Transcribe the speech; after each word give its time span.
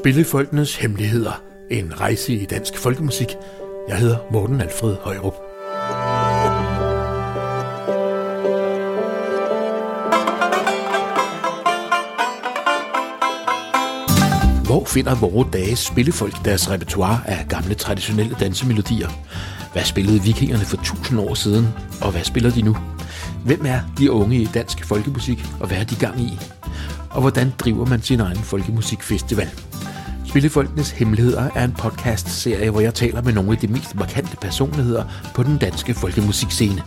Spillefolkenes 0.00 0.76
Hemmeligheder. 0.76 1.42
En 1.70 2.00
rejse 2.00 2.32
i 2.32 2.46
dansk 2.46 2.78
folkemusik. 2.78 3.28
Jeg 3.88 3.96
hedder 3.96 4.16
Morten 4.30 4.60
Alfred 4.60 4.96
Højrup. 5.00 5.34
Hvor 14.66 14.84
finder 14.84 15.14
vores 15.14 15.48
dages 15.52 15.78
spillefolk 15.78 16.44
deres 16.44 16.70
repertoire 16.70 17.20
af 17.26 17.46
gamle 17.48 17.74
traditionelle 17.74 18.36
dansemelodier? 18.40 19.08
Hvad 19.72 19.82
spillede 19.84 20.22
vikingerne 20.22 20.64
for 20.64 20.76
tusind 20.76 21.20
år 21.20 21.34
siden, 21.34 21.68
og 22.00 22.10
hvad 22.10 22.24
spiller 22.24 22.50
de 22.50 22.62
nu? 22.62 22.76
Hvem 23.44 23.66
er 23.66 23.80
de 23.98 24.12
unge 24.12 24.36
i 24.36 24.48
dansk 24.54 24.84
folkemusik, 24.84 25.44
og 25.60 25.66
hvad 25.66 25.78
er 25.78 25.84
de 25.84 25.96
gang 25.96 26.20
i? 26.20 26.38
Og 27.10 27.20
hvordan 27.20 27.52
driver 27.58 27.86
man 27.86 28.02
sin 28.02 28.20
egen 28.20 28.36
folkemusikfestival? 28.36 29.50
Spillefolkenes 30.32 30.90
Hemmeligheder 30.90 31.50
er 31.54 31.64
en 31.64 31.72
podcast-serie, 31.72 32.70
hvor 32.70 32.80
jeg 32.80 32.94
taler 32.94 33.22
med 33.22 33.32
nogle 33.32 33.52
af 33.52 33.58
de 33.58 33.66
mest 33.66 33.94
markante 33.94 34.36
personligheder 34.36 35.04
på 35.34 35.42
den 35.42 35.58
danske 35.58 35.94
folkemusikscene. 35.94 36.82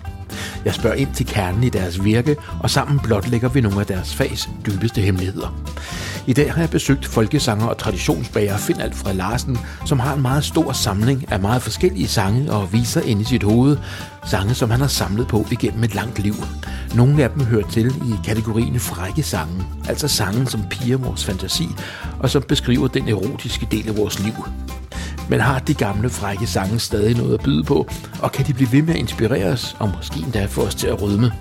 Jeg 0.65 0.73
spørger 0.73 0.95
ind 0.95 1.13
til 1.13 1.25
kernen 1.25 1.63
i 1.63 1.69
deres 1.69 2.03
virke, 2.03 2.35
og 2.63 2.69
sammen 2.69 2.99
blotlægger 2.99 3.49
vi 3.49 3.61
nogle 3.61 3.79
af 3.79 3.85
deres 3.85 4.15
fags 4.15 4.49
dybeste 4.65 5.01
hemmeligheder. 5.01 5.61
I 6.27 6.33
dag 6.33 6.53
har 6.53 6.61
jeg 6.61 6.69
besøgt 6.69 7.05
folkesanger 7.05 7.65
og 7.65 7.77
traditionsbager 7.77 8.57
Finn 8.57 8.81
Alfred 8.81 9.13
Larsen, 9.13 9.57
som 9.85 9.99
har 9.99 10.13
en 10.13 10.21
meget 10.21 10.43
stor 10.43 10.71
samling 10.71 11.31
af 11.31 11.39
meget 11.39 11.61
forskellige 11.61 12.07
sange 12.07 12.51
og 12.51 12.73
viser 12.73 13.01
ind 13.01 13.21
i 13.21 13.23
sit 13.23 13.43
hoved. 13.43 13.77
Sange, 14.29 14.53
som 14.53 14.69
han 14.69 14.79
har 14.79 14.87
samlet 14.87 15.27
på 15.27 15.45
igennem 15.51 15.83
et 15.83 15.95
langt 15.95 16.19
liv. 16.19 16.33
Nogle 16.95 17.23
af 17.23 17.29
dem 17.29 17.45
hører 17.45 17.67
til 17.67 17.87
i 17.87 18.13
kategorien 18.25 18.79
frække 18.79 19.23
sange, 19.23 19.65
altså 19.87 20.07
sange, 20.07 20.47
som 20.47 20.61
piger 20.69 20.97
vores 20.97 21.25
fantasi, 21.25 21.67
og 22.19 22.29
som 22.29 22.41
beskriver 22.41 22.87
den 22.87 23.09
erotiske 23.09 23.67
del 23.71 23.89
af 23.89 23.97
vores 23.97 24.19
liv. 24.19 24.33
Men 25.29 25.39
har 25.39 25.59
de 25.59 25.73
gamle 25.73 26.09
frække 26.09 26.47
sange 26.47 26.79
stadig 26.79 27.17
noget 27.17 27.33
at 27.33 27.43
byde 27.43 27.63
på, 27.63 27.87
og 28.21 28.31
kan 28.31 28.45
de 28.45 28.53
blive 28.53 28.71
ved 28.71 28.81
med 28.81 28.93
at 28.93 28.99
inspirere 28.99 29.51
os, 29.51 29.75
og 29.79 29.91
måske 29.97 30.19
endda 30.19 30.45
få 30.45 30.61
os 30.61 30.75
til 30.75 30.87
at 30.87 31.01
rødme? 31.01 31.31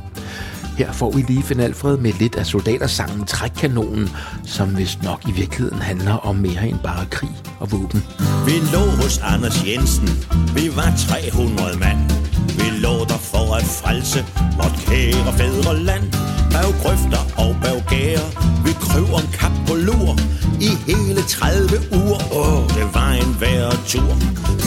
Her 0.79 0.93
får 0.93 1.11
vi 1.11 1.23
lige 1.29 1.43
Finn 1.43 1.61
Alfred 1.61 1.97
med 1.97 2.13
lidt 2.13 2.35
af 2.35 2.47
soldatersangen 2.47 3.25
Trækkanonen, 3.27 4.11
som 4.45 4.79
vist 4.79 5.03
nok 5.03 5.23
i 5.29 5.33
virkeligheden 5.33 5.83
handler 5.83 6.13
om 6.13 6.37
mere 6.37 6.69
end 6.69 6.79
bare 6.79 7.07
krig 7.11 7.31
og 7.61 7.73
våben. 7.73 8.05
Vi 8.47 8.53
lå 8.73 8.85
hos 9.03 9.19
Anders 9.19 9.67
Jensen, 9.67 10.09
vi 10.55 10.77
var 10.77 10.93
300 11.09 11.79
mand. 11.79 11.99
Vi 12.49 12.69
lå 12.85 13.05
der 13.11 13.21
for 13.33 13.55
at 13.55 13.65
frelse 13.65 14.25
vort 14.57 14.77
kære 14.87 15.33
fædreland. 15.39 16.05
Bag 16.53 16.71
grøfter 16.83 17.23
og 17.37 17.57
bag 17.63 17.85
gære, 17.89 18.27
vi 18.65 18.73
krøv 18.81 19.07
om 19.15 19.27
kap 19.33 19.53
på 19.67 19.75
lur. 19.75 20.13
I 20.61 20.71
hele 20.87 21.23
30 21.23 21.69
uger, 21.99 22.21
åh, 22.41 22.63
det 22.77 22.87
var 22.95 23.13
en 23.13 23.37
værre 23.41 23.77
tur. 23.87 24.15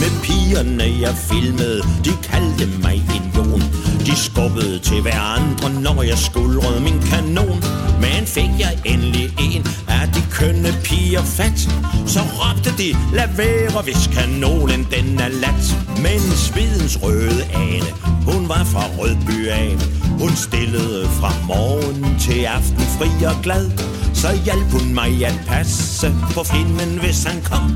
Med 0.00 0.12
pigerne 0.24 0.86
jeg 1.04 1.14
filmede, 1.28 1.80
de 2.04 2.12
kaldte 2.28 2.66
mig 2.82 2.96
idiot. 3.16 3.87
De 4.06 4.16
skubbede 4.16 4.78
til 4.78 5.00
hverandre, 5.02 5.70
når 5.70 6.02
jeg 6.02 6.18
skuldrede 6.18 6.80
min 6.80 7.00
kanon. 7.10 7.62
Men 8.00 8.26
fik 8.26 8.50
jeg 8.58 8.78
endelig 8.84 9.26
en 9.38 9.66
af 9.88 10.08
de 10.14 10.22
kønne 10.30 10.72
piger 10.84 11.22
fat, 11.22 11.58
så 12.06 12.20
råbte 12.38 12.70
de, 12.78 12.96
lad 13.12 13.28
være, 13.36 13.82
hvis 13.82 14.10
kanonen 14.16 14.86
den 14.94 15.18
er 15.18 15.28
lat. 15.28 15.64
Men 16.02 16.20
svidens 16.20 16.98
røde 17.02 17.44
ane, 17.54 17.90
hun 18.28 18.48
var 18.48 18.64
fra 18.64 18.84
Rødby 18.98 19.48
af. 19.48 19.76
Hun 20.18 20.30
stillede 20.36 21.08
fra 21.20 21.32
morgen 21.46 22.18
til 22.18 22.44
aften 22.44 22.86
fri 22.98 23.24
og 23.24 23.42
glad. 23.42 23.97
Så 24.22 24.28
hjalp 24.44 24.70
hun 24.72 24.94
mig 24.94 25.26
at 25.26 25.40
passe 25.46 26.14
på 26.34 26.42
filmen, 26.42 26.98
hvis 27.00 27.24
han 27.24 27.42
kom. 27.42 27.70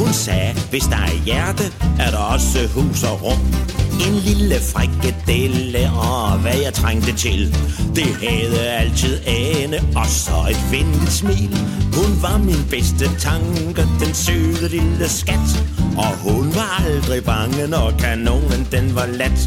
Hun 0.00 0.12
sagde, 0.12 0.52
hvis 0.70 0.84
der 0.84 0.96
er 0.96 1.24
hjerte, 1.24 1.64
er 1.98 2.10
der 2.10 2.18
også 2.34 2.58
hus 2.74 3.02
og 3.02 3.22
rum. 3.22 3.40
En 4.06 4.14
lille 4.28 4.54
frikadelle 4.72 5.90
og 5.90 6.38
hvad 6.38 6.58
jeg 6.64 6.74
trængte 6.74 7.12
til 7.12 7.54
Det 7.94 8.10
havde 8.28 8.68
altid 8.68 9.18
ane 9.26 9.78
og 9.96 10.06
så 10.06 10.36
et 10.50 10.72
venligt 10.72 11.12
smil 11.12 11.50
Hun 11.98 12.22
var 12.22 12.38
min 12.38 12.62
bedste 12.70 13.04
tanke, 13.18 13.82
den 14.00 14.14
søde 14.14 14.68
lille 14.68 15.08
skat 15.08 15.48
Og 15.96 16.12
hun 16.16 16.54
var 16.54 16.84
aldrig 16.86 17.24
bange, 17.24 17.66
når 17.66 17.92
kanonen 17.98 18.68
den 18.72 18.94
var 18.94 19.06
lat 19.06 19.40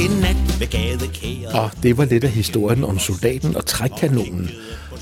En 0.00 0.10
nat 0.20 0.60
ved 0.60 0.66
gadekæret 0.66 1.54
Og 1.54 1.70
det 1.82 1.98
var 1.98 2.04
lidt 2.04 2.24
af 2.24 2.30
historien 2.30 2.84
om 2.84 2.98
soldaten 2.98 3.56
og 3.56 3.66
trækkanonen. 3.66 4.50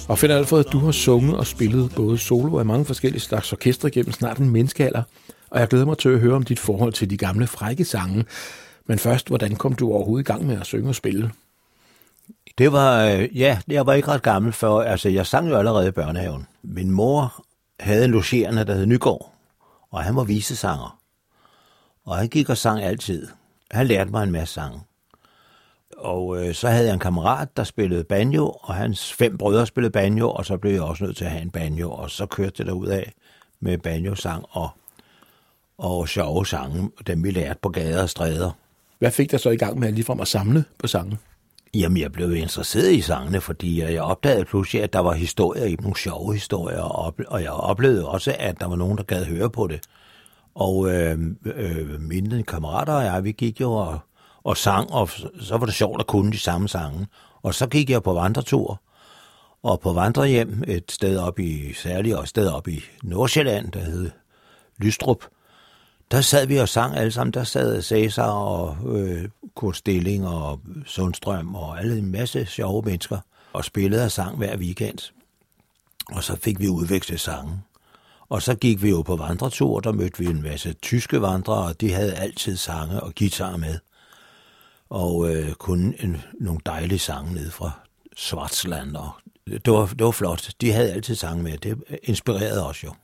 Og 0.08 0.18
Finn 0.18 0.32
Alfred, 0.32 0.64
du 0.64 0.78
har 0.78 0.92
sunget 0.92 1.36
og 1.36 1.46
spillet 1.46 1.92
både 1.96 2.18
solo 2.18 2.54
og 2.54 2.60
i 2.62 2.64
mange 2.64 2.84
forskellige 2.84 3.20
slags 3.20 3.52
orkestre 3.52 3.90
gennem 3.90 4.12
snart 4.12 4.38
en 4.38 4.50
menneskealder. 4.50 5.02
Og 5.50 5.60
jeg 5.60 5.68
glæder 5.68 5.86
mig 5.86 5.98
til 5.98 6.08
at 6.08 6.20
høre 6.20 6.34
om 6.34 6.42
dit 6.42 6.58
forhold 6.58 6.92
til 6.92 7.10
de 7.10 7.16
gamle 7.16 7.46
frække 7.46 7.84
sange. 7.84 8.24
Men 8.86 8.98
først, 8.98 9.28
hvordan 9.28 9.56
kom 9.56 9.72
du 9.72 9.92
overhovedet 9.92 10.28
i 10.28 10.32
gang 10.32 10.46
med 10.46 10.60
at 10.60 10.66
synge 10.66 10.88
og 10.88 10.94
spille? 10.94 11.30
Det 12.58 12.72
var, 12.72 13.04
øh, 13.04 13.38
ja, 13.38 13.58
jeg 13.68 13.86
var 13.86 13.92
ikke 13.92 14.08
ret 14.08 14.22
gammel 14.22 14.52
før, 14.52 14.80
altså 14.80 15.08
jeg 15.08 15.26
sang 15.26 15.48
jo 15.48 15.56
allerede 15.56 15.88
i 15.88 15.90
børnehaven. 15.90 16.46
Min 16.62 16.90
mor 16.90 17.44
havde 17.80 18.04
en 18.04 18.10
logerende, 18.10 18.64
der 18.64 18.74
hed 18.74 18.86
Nygaard, 18.86 19.32
og 19.90 20.02
han 20.02 20.16
var 20.16 20.24
visesanger. 20.24 20.98
Og 22.04 22.16
han 22.16 22.28
gik 22.28 22.50
og 22.50 22.56
sang 22.56 22.82
altid. 22.82 23.28
Han 23.70 23.86
lærte 23.86 24.10
mig 24.10 24.22
en 24.22 24.32
masse 24.32 24.54
sange. 24.54 24.80
Og 25.98 26.46
øh, 26.46 26.54
så 26.54 26.68
havde 26.68 26.86
jeg 26.86 26.94
en 26.94 27.00
kammerat, 27.00 27.56
der 27.56 27.64
spillede 27.64 28.04
banjo, 28.04 28.56
og 28.60 28.74
hans 28.74 29.12
fem 29.12 29.38
brødre 29.38 29.66
spillede 29.66 29.92
banjo, 29.92 30.30
og 30.30 30.46
så 30.46 30.56
blev 30.56 30.72
jeg 30.72 30.82
også 30.82 31.04
nødt 31.04 31.16
til 31.16 31.24
at 31.24 31.30
have 31.30 31.42
en 31.42 31.50
banjo, 31.50 31.90
og 31.90 32.10
så 32.10 32.26
kørte 32.26 32.64
det 32.64 32.90
af 32.90 33.12
med 33.60 33.78
banjo-sang 33.78 34.44
og, 34.50 34.68
og 35.78 36.08
sjove 36.08 36.46
sange, 36.46 36.90
dem 37.06 37.24
vi 37.24 37.30
lærte 37.30 37.58
på 37.62 37.68
gader 37.68 38.02
og 38.02 38.10
stræder. 38.10 38.50
Hvad 38.98 39.10
fik 39.10 39.30
dig 39.30 39.40
så 39.40 39.50
i 39.50 39.56
gang 39.56 39.78
med 39.78 39.92
ligefrem 39.92 40.20
at 40.20 40.28
samle 40.28 40.64
på 40.78 40.86
sange? 40.86 41.18
Jamen, 41.74 41.98
jeg 42.02 42.12
blev 42.12 42.34
interesseret 42.34 42.92
i 42.92 43.00
sangene, 43.00 43.40
fordi 43.40 43.82
jeg 43.82 44.02
opdagede 44.02 44.44
pludselig, 44.44 44.82
at 44.82 44.92
der 44.92 44.98
var 44.98 45.12
historier 45.12 45.64
i 45.64 45.76
nogle 45.80 45.96
sjove 45.96 46.32
historier, 46.32 46.80
og, 46.80 47.14
og 47.28 47.42
jeg 47.42 47.50
oplevede 47.50 48.08
også, 48.08 48.36
at 48.38 48.60
der 48.60 48.66
var 48.66 48.76
nogen, 48.76 48.98
der 48.98 49.04
gad 49.04 49.24
høre 49.24 49.50
på 49.50 49.66
det. 49.66 49.80
Og 50.54 50.90
øh, 50.90 51.18
øh, 51.44 52.00
mine 52.00 52.42
kammerater 52.42 52.92
og 52.92 53.04
jeg, 53.04 53.24
vi 53.24 53.32
gik 53.32 53.60
jo 53.60 53.72
og, 53.72 53.98
og 54.44 54.56
sang, 54.56 54.90
og 54.90 55.10
så 55.40 55.56
var 55.56 55.66
det 55.66 55.74
sjovt 55.74 56.00
at 56.00 56.06
kunne 56.06 56.32
de 56.32 56.38
samme 56.38 56.68
sange. 56.68 57.06
Og 57.42 57.54
så 57.54 57.66
gik 57.66 57.90
jeg 57.90 58.02
på 58.02 58.12
vandretur, 58.12 58.80
og 59.62 59.80
på 59.80 59.92
vandrehjem 59.92 60.62
et 60.66 60.92
sted 60.92 61.18
op 61.18 61.38
i, 61.38 61.72
særligt 61.72 62.18
et 62.18 62.28
sted 62.28 62.48
op 62.48 62.68
i 62.68 62.80
Nordsjælland, 63.02 63.72
der 63.72 63.80
hed 63.80 64.10
Lystrup, 64.78 65.24
der 66.10 66.20
sad 66.20 66.46
vi 66.46 66.56
og 66.56 66.68
sang 66.68 66.96
alle 66.96 67.12
sammen. 67.12 67.34
Der 67.34 67.44
sad 67.44 67.82
Cæsar 67.82 68.30
og 68.30 68.76
øh, 68.86 69.28
Kurt 69.54 69.76
Stilling 69.76 70.28
og 70.28 70.60
Sundstrøm 70.86 71.54
og 71.54 71.80
alle 71.80 71.98
en 71.98 72.12
masse 72.12 72.46
sjove 72.46 72.82
mennesker 72.82 73.18
og 73.52 73.64
spillede 73.64 74.04
og 74.04 74.10
sang 74.10 74.36
hver 74.36 74.56
weekend. 74.56 75.12
Og 76.12 76.24
så 76.24 76.36
fik 76.36 76.60
vi 76.60 76.68
udvekslet 76.68 77.20
sange. 77.20 77.62
Og 78.28 78.42
så 78.42 78.54
gik 78.54 78.82
vi 78.82 78.90
jo 78.90 79.02
på 79.02 79.16
vandretur, 79.16 79.80
der 79.80 79.92
mødte 79.92 80.18
vi 80.18 80.26
en 80.26 80.42
masse 80.42 80.72
tyske 80.72 81.22
vandrere, 81.22 81.68
og 81.68 81.80
de 81.80 81.92
havde 81.92 82.14
altid 82.14 82.56
sange 82.56 83.00
og 83.00 83.12
guitar 83.18 83.56
med. 83.56 83.78
Og 84.94 85.30
øh, 85.30 85.52
kun 85.52 85.94
en, 86.00 86.22
nogle 86.40 86.60
dejlige 86.66 86.98
sange 86.98 87.34
ned 87.34 87.50
fra 87.50 87.70
Schwarzland. 88.16 88.96
Og 88.96 89.10
det, 89.46 89.72
var, 89.72 89.86
det 89.86 90.04
var 90.04 90.10
flot. 90.10 90.50
De 90.60 90.72
havde 90.72 90.92
altid 90.92 91.14
sange 91.14 91.42
med. 91.42 91.58
Det 91.58 91.84
inspirerede 92.02 92.66
os 92.66 92.84
jo. 92.84 92.94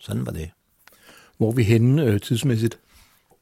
Sådan 0.00 0.26
var 0.26 0.32
det. 0.32 0.50
Hvor 1.38 1.48
er 1.48 1.54
vi 1.54 1.62
henne 1.62 2.02
øh, 2.02 2.20
tidsmæssigt? 2.20 2.78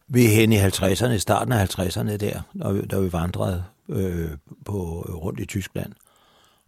Vi 0.08 0.24
er 0.24 0.28
henne 0.28 0.56
i 0.56 0.58
50'erne, 0.58 1.18
starten 1.18 1.52
af 1.52 1.78
50'erne 1.78 2.16
der, 2.16 2.72
vi, 2.72 2.86
da 2.86 2.98
vi 2.98 3.12
vandrede 3.12 3.64
øh, 3.88 4.30
på, 4.64 5.06
rundt 5.08 5.40
i 5.40 5.46
Tyskland. 5.46 5.92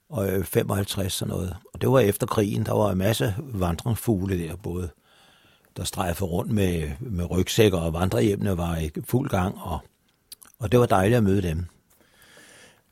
Og 0.09 0.29
øh, 0.29 0.45
55 0.45 1.13
sådan 1.13 1.35
noget. 1.35 1.57
Og 1.75 1.81
det 1.81 1.91
var 1.91 2.01
efter 2.01 2.27
krigen, 2.27 2.67
der 2.67 2.73
var 2.73 2.91
en 2.91 2.99
masse 2.99 3.35
vandringsfugle 3.39 4.39
der, 4.39 4.57
både 4.57 4.91
der 5.77 5.85
strejfede 5.85 6.31
rundt 6.31 6.53
med, 6.53 6.91
med 7.01 7.31
rygsækker, 7.31 7.79
og 7.79 7.93
vandrehjemmene 7.93 8.57
var 8.57 8.77
i 8.77 8.91
fuld 9.05 9.29
gang, 9.29 9.59
og, 9.59 9.79
og 10.63 10.73
det 10.73 10.81
var 10.81 10.87
dejligt 10.87 11.17
at 11.17 11.23
møde 11.23 11.43
dem. 11.43 11.65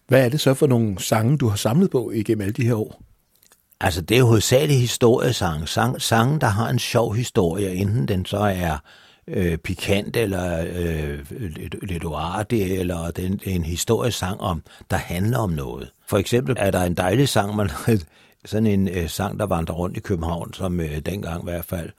Hvad 0.08 0.24
er 0.24 0.28
det 0.28 0.40
så 0.40 0.54
for 0.54 0.66
nogle 0.66 1.02
sange, 1.02 1.38
du 1.38 1.48
har 1.48 1.56
samlet 1.56 1.90
på 1.90 2.10
igennem 2.10 2.42
alle 2.42 2.52
de 2.52 2.66
her 2.66 2.74
år? 2.74 3.02
Altså, 3.80 4.00
det 4.00 4.18
er 4.18 4.22
hovedsageligt 4.22 4.80
historiesange. 4.80 5.66
Sang, 5.66 6.02
sange, 6.02 6.40
der 6.40 6.46
har 6.46 6.68
en 6.68 6.78
sjov 6.78 7.14
historie, 7.14 7.74
enten 7.74 8.08
den 8.08 8.26
så 8.26 8.38
er 8.38 8.78
øh, 9.26 9.58
pikant 9.58 10.16
eller 10.16 10.66
øh, 10.74 11.18
lidt, 11.30 11.74
lidt 11.82 12.04
oarte, 12.04 12.60
eller 12.60 13.10
den, 13.10 13.40
en 13.44 13.64
historiesang, 13.64 14.40
om, 14.40 14.62
der 14.90 14.96
handler 14.96 15.38
om 15.38 15.50
noget. 15.50 15.90
For 16.08 16.18
eksempel 16.18 16.56
er 16.58 16.70
der 16.70 16.82
en 16.82 16.94
dejlig 16.94 17.28
sang, 17.28 17.56
man 17.56 17.70
sådan 18.44 18.66
en 18.66 18.88
øh, 18.88 19.08
sang, 19.08 19.38
der 19.38 19.46
vandrer 19.46 19.74
rundt 19.74 19.96
i 19.96 20.00
København, 20.00 20.54
som 20.54 20.80
øh, 20.80 20.98
dengang 20.98 21.42
i 21.42 21.50
hvert 21.50 21.64
fald, 21.64 21.90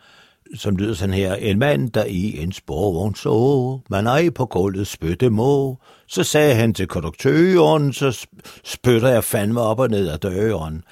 som 0.56 0.78
lyder 0.78 0.94
sådan 0.94 1.16
her. 1.16 1.36
En 1.36 1.60
mand, 1.60 1.90
der 1.90 2.06
i 2.06 2.44
en 2.44 2.52
sporvogn 2.52 3.16
så, 3.16 3.80
man 3.90 4.08
ej 4.08 4.30
på 4.30 4.46
gulvet 4.46 4.88
spytte 4.88 5.30
må. 5.30 5.78
Så 6.08 6.24
sagde 6.24 6.56
han 6.56 6.74
til 6.74 6.88
konduktøren, 6.88 7.94
så 7.94 8.28
spytter 8.64 9.10
jeg 9.10 9.24
fandme 9.24 9.62
op 9.62 9.80
og 9.80 9.90
ned 9.90 10.10
ad 10.10 10.18
døren. 10.18 10.84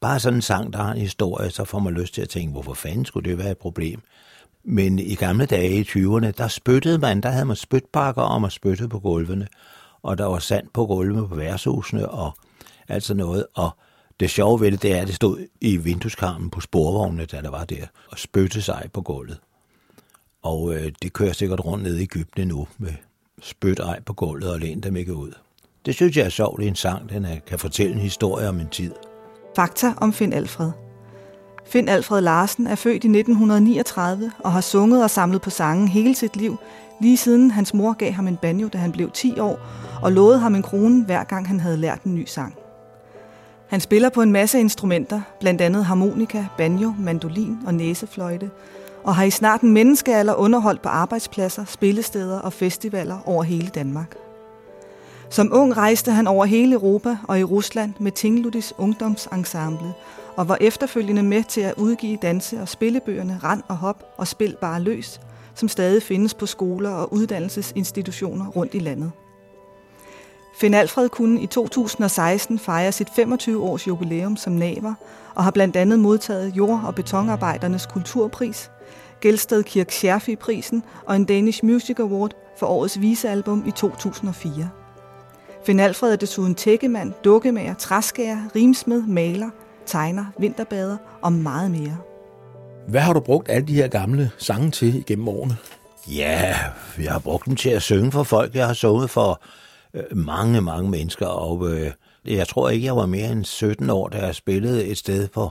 bare 0.00 0.20
sådan 0.20 0.38
en 0.38 0.42
sang, 0.42 0.72
der 0.72 0.78
har 0.78 0.92
en 0.92 1.00
historie, 1.00 1.50
så 1.50 1.64
får 1.64 1.78
man 1.78 1.94
lyst 1.94 2.14
til 2.14 2.22
at 2.22 2.28
tænke, 2.28 2.52
hvorfor 2.52 2.74
fanden 2.74 3.04
skulle 3.04 3.30
det 3.30 3.38
være 3.38 3.50
et 3.50 3.58
problem? 3.58 4.00
Men 4.64 4.98
i 4.98 5.14
gamle 5.14 5.46
dage 5.46 5.74
i 5.74 5.82
20'erne, 5.82 6.30
der 6.30 6.48
spyttede 6.48 6.98
man, 6.98 7.20
der 7.20 7.28
havde 7.28 7.44
man 7.44 7.56
spytpakker, 7.56 8.22
og 8.22 8.40
man 8.40 8.50
spyttede 8.50 8.88
på 8.88 8.98
gulvene. 8.98 9.46
Og 10.02 10.18
der 10.18 10.24
var 10.24 10.38
sand 10.38 10.66
på 10.74 10.86
gulvene 10.86 11.28
på 11.28 11.34
værtshusene, 11.34 12.08
og 12.08 12.32
alt 12.88 13.04
sådan 13.04 13.18
noget. 13.18 13.46
Og 13.54 13.70
det 14.20 14.30
sjove 14.30 14.60
ved 14.60 14.70
det, 14.70 14.82
det 14.82 14.92
er, 14.92 15.00
at 15.00 15.06
det 15.06 15.14
stod 15.14 15.46
i 15.60 15.76
vindueskarmen 15.76 16.50
på 16.50 16.60
sporvognene, 16.60 17.24
da 17.24 17.40
der 17.40 17.50
var 17.50 17.64
der, 17.64 17.86
og 18.10 18.18
spytte 18.18 18.62
sig 18.62 18.88
på 18.92 19.00
gulvet. 19.02 19.38
Og 20.42 20.74
øh, 20.74 20.92
det 21.02 21.12
kører 21.12 21.32
sikkert 21.32 21.64
rundt 21.64 21.84
ned 21.84 21.98
i 21.98 22.02
Ægypten 22.02 22.48
nu 22.48 22.68
med 22.78 22.92
spytej 23.42 24.00
på 24.00 24.12
gulvet 24.12 24.52
og 24.52 24.60
læn 24.60 24.80
dem 24.80 24.96
ikke 24.96 25.14
ud. 25.14 25.32
Det 25.86 25.94
synes 25.94 26.16
jeg 26.16 26.24
er 26.24 26.28
sjovt 26.28 26.62
i 26.62 26.66
en 26.66 26.74
sang, 26.74 27.08
den 27.08 27.24
er, 27.24 27.38
kan 27.38 27.58
fortælle 27.58 27.92
en 27.94 28.00
historie 28.00 28.48
om 28.48 28.60
en 28.60 28.68
tid. 28.68 28.92
Fakta 29.56 29.94
om 29.96 30.12
Finn 30.12 30.32
Alfred. 30.32 30.70
Finn 31.66 31.88
Alfred 31.88 32.20
Larsen 32.20 32.66
er 32.66 32.74
født 32.74 33.04
i 33.04 33.08
1939 33.08 34.32
og 34.38 34.52
har 34.52 34.60
sunget 34.60 35.02
og 35.02 35.10
samlet 35.10 35.42
på 35.42 35.50
sange 35.50 35.88
hele 35.88 36.14
sit 36.14 36.36
liv, 36.36 36.56
lige 37.00 37.16
siden 37.16 37.50
hans 37.50 37.74
mor 37.74 37.92
gav 37.92 38.12
ham 38.12 38.28
en 38.28 38.36
banjo, 38.36 38.68
da 38.68 38.78
han 38.78 38.92
blev 38.92 39.10
10 39.10 39.38
år, 39.38 39.58
og 40.02 40.12
lovede 40.12 40.38
ham 40.38 40.54
en 40.54 40.62
krone 40.62 41.04
hver 41.04 41.24
gang 41.24 41.48
han 41.48 41.60
havde 41.60 41.76
lært 41.76 42.02
en 42.02 42.14
ny 42.14 42.24
sang. 42.26 42.59
Han 43.70 43.80
spiller 43.80 44.08
på 44.08 44.22
en 44.22 44.32
masse 44.32 44.60
instrumenter, 44.60 45.20
blandt 45.40 45.60
andet 45.60 45.84
harmonika, 45.84 46.44
banjo, 46.58 46.92
mandolin 46.98 47.58
og 47.66 47.74
næsefløjte, 47.74 48.50
og 49.04 49.14
har 49.14 49.24
i 49.24 49.30
snart 49.30 49.60
en 49.60 49.72
menneskealder 49.72 50.34
underholdt 50.34 50.82
på 50.82 50.88
arbejdspladser, 50.88 51.64
spillesteder 51.64 52.38
og 52.38 52.52
festivaler 52.52 53.18
over 53.24 53.42
hele 53.42 53.68
Danmark. 53.68 54.16
Som 55.28 55.50
ung 55.52 55.76
rejste 55.76 56.12
han 56.12 56.26
over 56.26 56.44
hele 56.44 56.74
Europa 56.74 57.16
og 57.28 57.40
i 57.40 57.44
Rusland 57.44 57.92
med 58.00 58.12
Tingludis 58.12 58.72
ungdomsensemble, 58.78 59.92
og 60.36 60.48
var 60.48 60.58
efterfølgende 60.60 61.22
med 61.22 61.42
til 61.44 61.60
at 61.60 61.74
udgive 61.76 62.18
danse- 62.22 62.60
og 62.60 62.68
spillebøgerne 62.68 63.40
Rand 63.44 63.62
og 63.68 63.76
Hop 63.76 64.04
og 64.16 64.28
Spil 64.28 64.56
bare 64.60 64.80
løs, 64.80 65.20
som 65.54 65.68
stadig 65.68 66.02
findes 66.02 66.34
på 66.34 66.46
skoler 66.46 66.90
og 66.90 67.12
uddannelsesinstitutioner 67.12 68.46
rundt 68.46 68.74
i 68.74 68.78
landet. 68.78 69.12
Finn 70.54 70.74
Alfred 70.74 71.08
kunne 71.08 71.40
i 71.40 71.46
2016 71.46 72.58
fejre 72.58 72.92
sit 72.92 73.08
25-års 73.08 73.86
jubilæum 73.86 74.36
som 74.36 74.52
naver 74.52 74.94
og 75.34 75.44
har 75.44 75.50
blandt 75.50 75.76
andet 75.76 75.98
modtaget 75.98 76.56
jord- 76.56 76.84
og 76.86 76.94
betonarbejdernes 76.94 77.86
kulturpris, 77.86 78.70
Gelsted 79.20 79.62
Kirk 79.62 79.90
Scherfi-prisen 79.90 80.82
og 81.06 81.16
en 81.16 81.24
Danish 81.24 81.64
Music 81.64 81.98
Award 81.98 82.30
for 82.58 82.66
årets 82.66 83.00
visealbum 83.00 83.64
i 83.66 83.70
2004. 83.70 84.70
Finn 85.66 85.80
Alfred 85.80 86.12
er 86.12 86.16
desuden 86.16 86.54
tækkemand, 86.54 87.12
dukkemager, 87.24 87.74
træskærer, 87.74 88.38
rimsmed, 88.56 89.02
maler, 89.02 89.50
tegner, 89.86 90.24
vinterbader 90.38 90.96
og 91.22 91.32
meget 91.32 91.70
mere. 91.70 91.96
Hvad 92.88 93.00
har 93.00 93.12
du 93.12 93.20
brugt 93.20 93.50
alle 93.50 93.66
de 93.68 93.74
her 93.74 93.88
gamle 93.88 94.30
sange 94.38 94.70
til 94.70 94.94
igennem 94.94 95.28
årene? 95.28 95.56
Ja, 96.08 96.56
jeg 97.02 97.12
har 97.12 97.18
brugt 97.18 97.46
dem 97.46 97.56
til 97.56 97.70
at 97.70 97.82
synge 97.82 98.12
for 98.12 98.22
folk. 98.22 98.54
Jeg 98.54 98.66
har 98.66 98.74
sunget 98.74 99.10
for 99.10 99.40
Øh, 99.94 100.16
mange, 100.16 100.60
mange 100.60 100.90
mennesker, 100.90 101.26
og 101.26 101.70
øh, 101.70 101.90
jeg 102.24 102.48
tror 102.48 102.70
ikke, 102.70 102.86
jeg 102.86 102.96
var 102.96 103.06
mere 103.06 103.32
end 103.32 103.44
17 103.44 103.90
år, 103.90 104.08
da 104.08 104.26
jeg 104.26 104.34
spillede 104.34 104.86
et 104.86 104.98
sted 104.98 105.28
på 105.28 105.50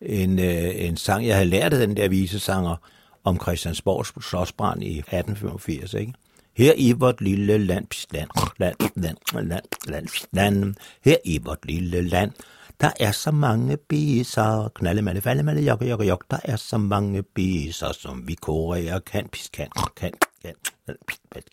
en, 0.00 0.38
øh, 0.38 0.70
en 0.74 0.96
sang. 0.96 1.26
Jeg 1.26 1.34
havde 1.34 1.48
lært 1.48 1.72
den 1.72 1.96
der 1.96 2.08
visesanger 2.08 2.76
om 3.24 3.40
Christiansborgs 3.40 4.28
slåsbrand 4.28 4.82
i 4.82 4.98
1885, 4.98 5.94
ikke? 5.94 6.12
Her 6.56 6.72
i 6.76 6.92
vort 6.92 7.20
lille 7.20 7.58
land, 7.58 7.86
land, 8.12 8.28
land, 8.58 8.76
land, 8.96 9.16
land, 9.32 9.64
land, 9.86 10.08
land, 10.32 10.74
her 11.04 11.16
i 11.24 11.40
vort 11.44 11.66
lille 11.66 12.02
land, 12.02 12.32
der 12.80 12.90
er 13.00 13.12
så 13.12 13.30
mange 13.30 13.76
biser, 13.76 14.68
knalle, 14.74 15.02
malle, 15.02 15.20
falde, 15.20 15.42
malle, 15.42 15.62
jokke, 15.62 15.88
jokke, 15.88 16.04
jok, 16.04 16.24
der 16.30 16.38
er 16.44 16.56
så 16.56 16.78
mange 16.78 17.22
biser, 17.22 17.92
som 17.92 18.28
vi 18.28 18.34
koreer 18.34 18.98
kan, 18.98 19.28
pis, 19.32 19.48
kan, 19.52 19.68
kan, 19.96 20.12
skal, 20.44 20.54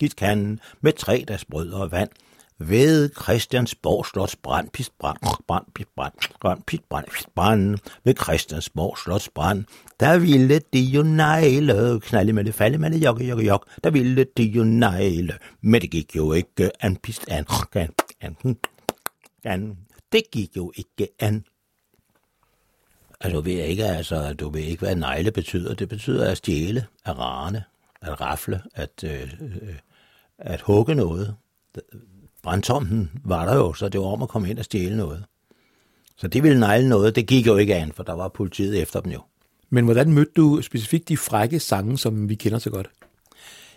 kan, 0.00 0.10
kan, 0.16 0.60
med 0.80 0.92
tre 0.92 1.24
dags 1.28 1.44
brød 1.44 1.72
og 1.72 1.92
vand. 1.92 2.10
Ved 2.58 3.10
Christiansborg 3.22 4.06
Slots 4.06 4.36
brand, 4.36 4.68
pist 4.70 4.98
brand, 4.98 5.18
brand, 5.48 5.64
pist 5.74 5.88
brand, 5.96 6.12
brand, 6.40 6.62
pist 6.66 6.82
brand, 6.90 7.06
pist 7.06 7.34
brand, 7.34 7.78
ved 8.04 8.14
Christiansborg 8.14 8.98
Slots 8.98 9.28
brand, 9.28 9.64
der 10.00 10.18
ville 10.18 10.60
de 10.72 10.80
jo 10.80 11.02
negle, 11.02 12.00
knalde 12.00 12.32
med 12.32 12.44
det 12.44 12.54
falde 12.54 12.78
med 12.78 12.90
det 12.90 13.04
jokke, 13.04 13.24
jokke, 13.24 13.44
jokke, 13.44 13.66
der 13.84 13.90
ville 13.90 14.26
de 14.36 14.42
jo 14.42 14.64
negle, 14.64 15.38
men 15.60 15.80
det 15.80 15.90
gik 15.90 16.16
jo 16.16 16.32
ikke 16.32 16.70
an, 16.80 16.96
pist 16.96 17.28
an, 17.28 17.46
an, 17.74 17.94
an, 18.20 18.56
an, 19.44 19.78
det 20.12 20.22
gik 20.32 20.56
jo 20.56 20.72
ikke 20.76 21.08
an. 21.18 21.44
Altså, 23.20 23.36
du 23.36 23.42
ved 23.42 23.64
ikke, 23.64 23.84
altså, 23.84 24.32
du 24.32 24.50
ved 24.50 24.60
ikke, 24.60 24.80
hvad 24.80 24.96
negle 24.96 25.30
betyder. 25.30 25.74
Det 25.74 25.88
betyder 25.88 26.30
at 26.30 26.36
stjæle, 26.36 26.86
at 27.04 27.18
rane, 27.18 27.64
at 28.02 28.20
rafle, 28.20 28.62
at, 28.74 29.04
øh, 29.04 29.32
øh 29.40 29.74
at 30.38 30.60
hugge 30.60 30.94
noget 30.94 31.36
brandtomten 32.42 33.10
var 33.24 33.44
der 33.44 33.56
jo, 33.56 33.72
så 33.72 33.88
det 33.88 34.00
var 34.00 34.06
om 34.06 34.22
at 34.22 34.28
komme 34.28 34.50
ind 34.50 34.58
og 34.58 34.64
stjæle 34.64 34.96
noget. 34.96 35.24
Så 36.16 36.28
det 36.28 36.42
ville 36.42 36.60
negle 36.60 36.88
noget. 36.88 37.16
Det 37.16 37.26
gik 37.26 37.46
jo 37.46 37.56
ikke 37.56 37.74
an, 37.74 37.92
for 37.92 38.02
der 38.02 38.12
var 38.12 38.28
politiet 38.28 38.82
efter 38.82 39.00
dem 39.00 39.12
jo. 39.12 39.20
Men 39.70 39.84
hvordan 39.84 40.12
mødte 40.12 40.32
du 40.36 40.62
specifikt 40.62 41.08
de 41.08 41.16
frække 41.16 41.60
sange, 41.60 41.98
som 41.98 42.28
vi 42.28 42.34
kender 42.34 42.58
så 42.58 42.70
godt? 42.70 42.90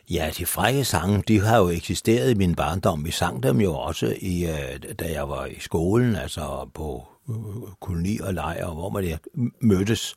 Ja, 0.10 0.31
de 0.38 0.45
frække 0.45 0.86
sange, 0.86 1.24
de 1.27 1.39
har 1.39 1.57
jo 1.57 1.69
eksisteret 1.69 2.31
i 2.31 2.33
min 2.33 2.56
barndom. 2.56 3.06
Vi 3.06 3.12
sang 3.12 3.44
dem 3.44 3.62
jo 3.62 3.74
også, 3.75 4.16
i, 4.22 4.45
øh, 4.45 4.94
da 5.00 5.12
jeg 5.12 5.30
var 5.30 5.45
i 5.45 5.60
skolen, 5.60 6.16
altså 6.16 6.69
på 6.74 7.07
øh, 7.30 7.36
koloni 7.80 8.19
og 8.19 8.33
lejr, 8.33 8.74
hvor 8.74 8.89
man 8.89 9.19
mødtes. 9.62 10.16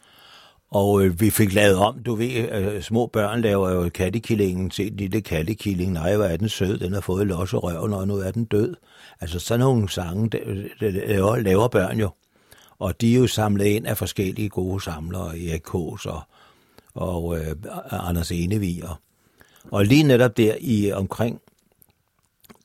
Og 0.71 1.05
øh, 1.05 1.21
vi 1.21 1.31
fik 1.31 1.55
lavet 1.55 1.77
om, 1.77 2.03
du 2.03 2.15
ved, 2.15 2.31
øh, 2.31 2.67
øh 2.67 2.83
små 2.83 3.07
børn 3.07 3.41
laver 3.41 3.71
jo 3.71 3.89
kattekillingen 3.89 4.71
til 4.71 4.93
lille 4.93 5.21
kattekilling. 5.21 5.93
Nej, 5.93 6.17
hvor 6.17 6.25
er 6.25 6.37
den 6.37 6.49
sød, 6.49 6.79
den 6.79 6.93
har 6.93 7.01
fået 7.01 7.27
los 7.27 7.55
og 7.55 7.65
røven, 7.65 7.93
og 7.93 8.09
nu 8.09 8.17
er 8.17 8.31
den 8.31 8.45
død. 8.45 8.75
Altså 9.21 9.39
sådan 9.39 9.61
nogle 9.61 9.89
sange, 9.89 10.31
det, 10.31 10.69
det 10.81 10.95
laver, 10.95 11.37
laver 11.37 11.69
børn 11.69 11.99
jo. 11.99 12.11
Og 12.79 13.01
de 13.01 13.15
er 13.15 13.19
jo 13.19 13.27
samlet 13.27 13.65
ind 13.65 13.87
af 13.87 13.97
forskellige 13.97 14.49
gode 14.49 14.83
samlere, 14.83 15.39
Erik 15.39 15.61
Kås 15.61 16.07
og, 16.07 16.21
og 16.95 17.39
øh, 17.39 17.57
Anders 17.91 18.31
Enevig. 18.31 18.85
Og, 18.89 18.97
og 19.71 19.85
lige 19.85 20.03
netop 20.03 20.37
der 20.37 20.55
i 20.61 20.93
omkring 20.93 21.41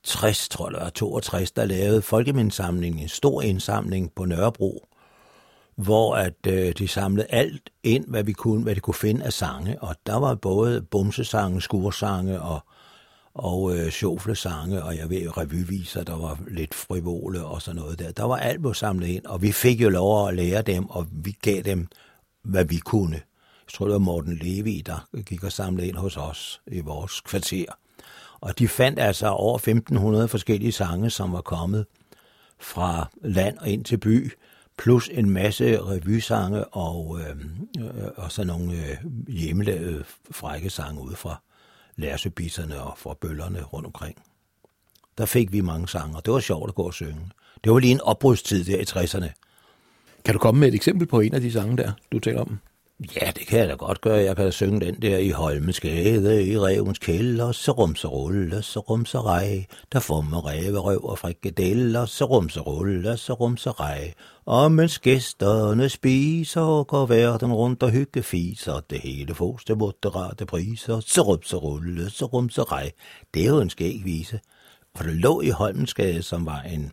60, 0.04 0.50
tror 0.50 0.84
jeg, 0.84 0.94
62, 0.94 1.52
der 1.52 1.66
lavede 1.66 2.02
Folkemindsamlingen 2.02 3.02
en 3.02 3.10
stor 3.10 3.42
indsamling 3.42 4.12
på 4.16 4.26
Nørrebro, 4.26 4.88
hvor 5.76 6.16
at 6.16 6.48
øh, 6.48 6.74
de 6.78 6.88
samlede 6.88 7.28
alt 7.30 7.70
ind, 7.84 8.06
hvad 8.08 8.24
vi 8.24 8.34
kunne, 8.34 8.64
hvad 8.64 8.76
de 8.76 8.80
kunne 8.80 8.94
finde 8.94 9.26
af 9.26 9.34
sange, 9.34 9.82
og 9.82 9.96
der 10.06 10.16
var 10.16 10.36
både 10.36 10.82
bumsesange, 10.82 11.62
skursange 11.62 12.42
og 12.42 12.60
og 13.36 13.78
øh, 13.78 13.92
sjoflesange, 13.92 14.84
og 14.84 14.98
jeg 14.98 15.10
ved, 15.10 15.38
revyviser, 15.38 16.04
der 16.04 16.18
var 16.18 16.40
lidt 16.48 16.74
frivole 16.74 17.46
og 17.46 17.62
sådan 17.62 17.82
noget 17.82 18.00
der. 18.00 18.12
Der 18.12 18.24
var 18.24 18.38
alt 18.38 18.62
blev 18.62 18.74
samlet 18.74 19.08
ind, 19.08 19.26
og 19.26 19.42
vi 19.42 19.52
fik 19.52 19.82
jo 19.82 19.90
lov 19.90 20.28
at 20.28 20.36
lære 20.36 20.62
dem, 20.62 20.90
og 20.90 21.08
vi 21.12 21.38
gav 21.42 21.62
dem, 21.62 21.88
hvad 22.44 22.66
vi 22.66 22.78
kunne. 22.78 23.16
Jeg 23.66 23.74
tror, 23.74 23.86
det 23.86 23.94
var 23.94 24.00
Morten 24.00 24.36
Levi, 24.36 24.84
der 24.86 25.08
gik 25.26 25.44
og 25.44 25.52
samlede 25.52 25.88
ind 25.88 25.96
hos 25.96 26.18
os 26.18 26.62
i 26.68 26.80
vores 26.80 27.22
kvarter. 27.22 27.66
Og 28.42 28.60
de 28.60 28.68
fandt 28.68 29.00
altså 29.00 29.28
over 29.28 29.56
1500 29.58 30.28
forskellige 30.28 30.72
sange, 30.72 31.10
som 31.10 31.34
var 31.34 31.42
kommet 31.42 31.86
fra 32.60 33.10
land 33.22 33.58
og 33.58 33.70
ind 33.70 33.86
til 33.86 33.98
by, 33.98 34.32
plus 34.78 35.10
en 35.14 35.30
masse 35.30 35.82
revysange 35.82 36.66
og, 36.66 37.20
øhm, 37.20 37.68
øh, 37.80 38.08
og 38.16 38.32
så 38.32 38.44
nogle 38.44 38.74
øh, 38.74 38.98
hjemmelavede 39.28 40.04
frække 40.32 40.70
sange 40.70 41.02
ude 41.02 41.16
fra 41.16 41.42
lærsebisserne 41.96 42.82
og 42.82 42.98
fra 42.98 43.14
bøllerne 43.22 43.64
rundt 43.64 43.86
omkring. 43.86 44.16
Der 45.18 45.26
fik 45.26 45.52
vi 45.52 45.62
mange 45.62 45.88
sange, 45.88 46.18
og 46.18 46.26
det 46.26 46.34
var 46.34 46.40
sjovt 46.40 46.70
at 46.70 46.76
gå 46.76 46.84
og 46.84 46.94
synge. 46.94 47.32
Det 47.64 47.72
var 47.72 47.80
lige 47.80 47.92
en 47.92 48.02
opbrudstid 48.02 48.66
der 48.66 48.78
i 48.78 48.84
60'erne. 48.84 49.32
Kan 50.26 50.34
du 50.34 50.40
komme 50.40 50.60
med 50.60 50.68
et 50.68 50.76
eksempel 50.76 51.08
på 51.08 51.20
en 51.20 51.34
af 51.34 51.42
de 51.42 51.52
sange 51.52 51.78
der, 51.78 51.92
du 52.12 52.20
taler 52.20 52.42
om? 52.42 52.60
Ja, 53.04 53.32
det 53.32 53.48
kan 53.48 53.60
jeg 53.60 53.70
da 53.70 53.74
godt 53.74 54.02
gøre. 54.02 54.18
Jeg 54.24 54.36
kan 54.36 54.46
da 54.46 54.52
synge 54.52 54.80
den 54.80 55.02
der 55.02 55.18
i 55.18 55.30
Holmens 55.30 55.80
Gade, 55.80 56.48
i 56.48 56.60
Revens 56.60 57.00
Kælder, 57.00 57.52
så 57.52 57.72
rum 57.72 57.96
så 57.96 58.08
rulle, 58.08 58.62
så 58.62 58.80
rum 58.80 59.06
så 59.06 59.22
rej. 59.22 59.66
Der 59.92 60.00
får 60.00 60.22
man 60.22 60.46
ræve, 60.46 60.78
røv 60.78 61.06
og 61.06 61.20
frikadeller, 61.20 62.06
så 62.06 62.26
rum 62.26 62.50
så 62.50 62.62
rulle, 62.62 63.18
så 63.18 63.34
rum 63.34 63.58
så 63.58 63.72
rej. 63.72 64.14
Og 64.46 64.72
mens 64.72 65.00
gæsterne 65.00 65.90
spiser, 65.90 66.84
går 66.84 67.06
verden 67.06 67.54
rundt 67.54 67.84
og 67.84 67.90
hygge 67.90 68.24
fiser. 68.24 68.80
Det 68.90 69.00
hele 69.00 69.36
fås 69.36 69.64
til 69.66 69.78
moderate 69.78 70.46
priser, 70.46 71.00
så 71.00 71.22
rum 71.22 71.44
så 71.44 71.58
rulle, 71.58 72.10
så 72.10 72.26
rum 72.26 72.50
så 72.50 72.64
rej. 72.64 72.92
Det 73.34 73.44
er 73.44 73.50
jo 73.50 73.62
en 73.62 73.70
skæg 73.70 74.02
vise. 74.04 74.40
For 74.96 75.04
det 75.04 75.16
lå 75.16 75.42
i 75.42 75.50
Holmens 75.50 75.94
Gade, 75.94 76.22
som 76.22 76.46
var 76.46 76.62
en 76.62 76.92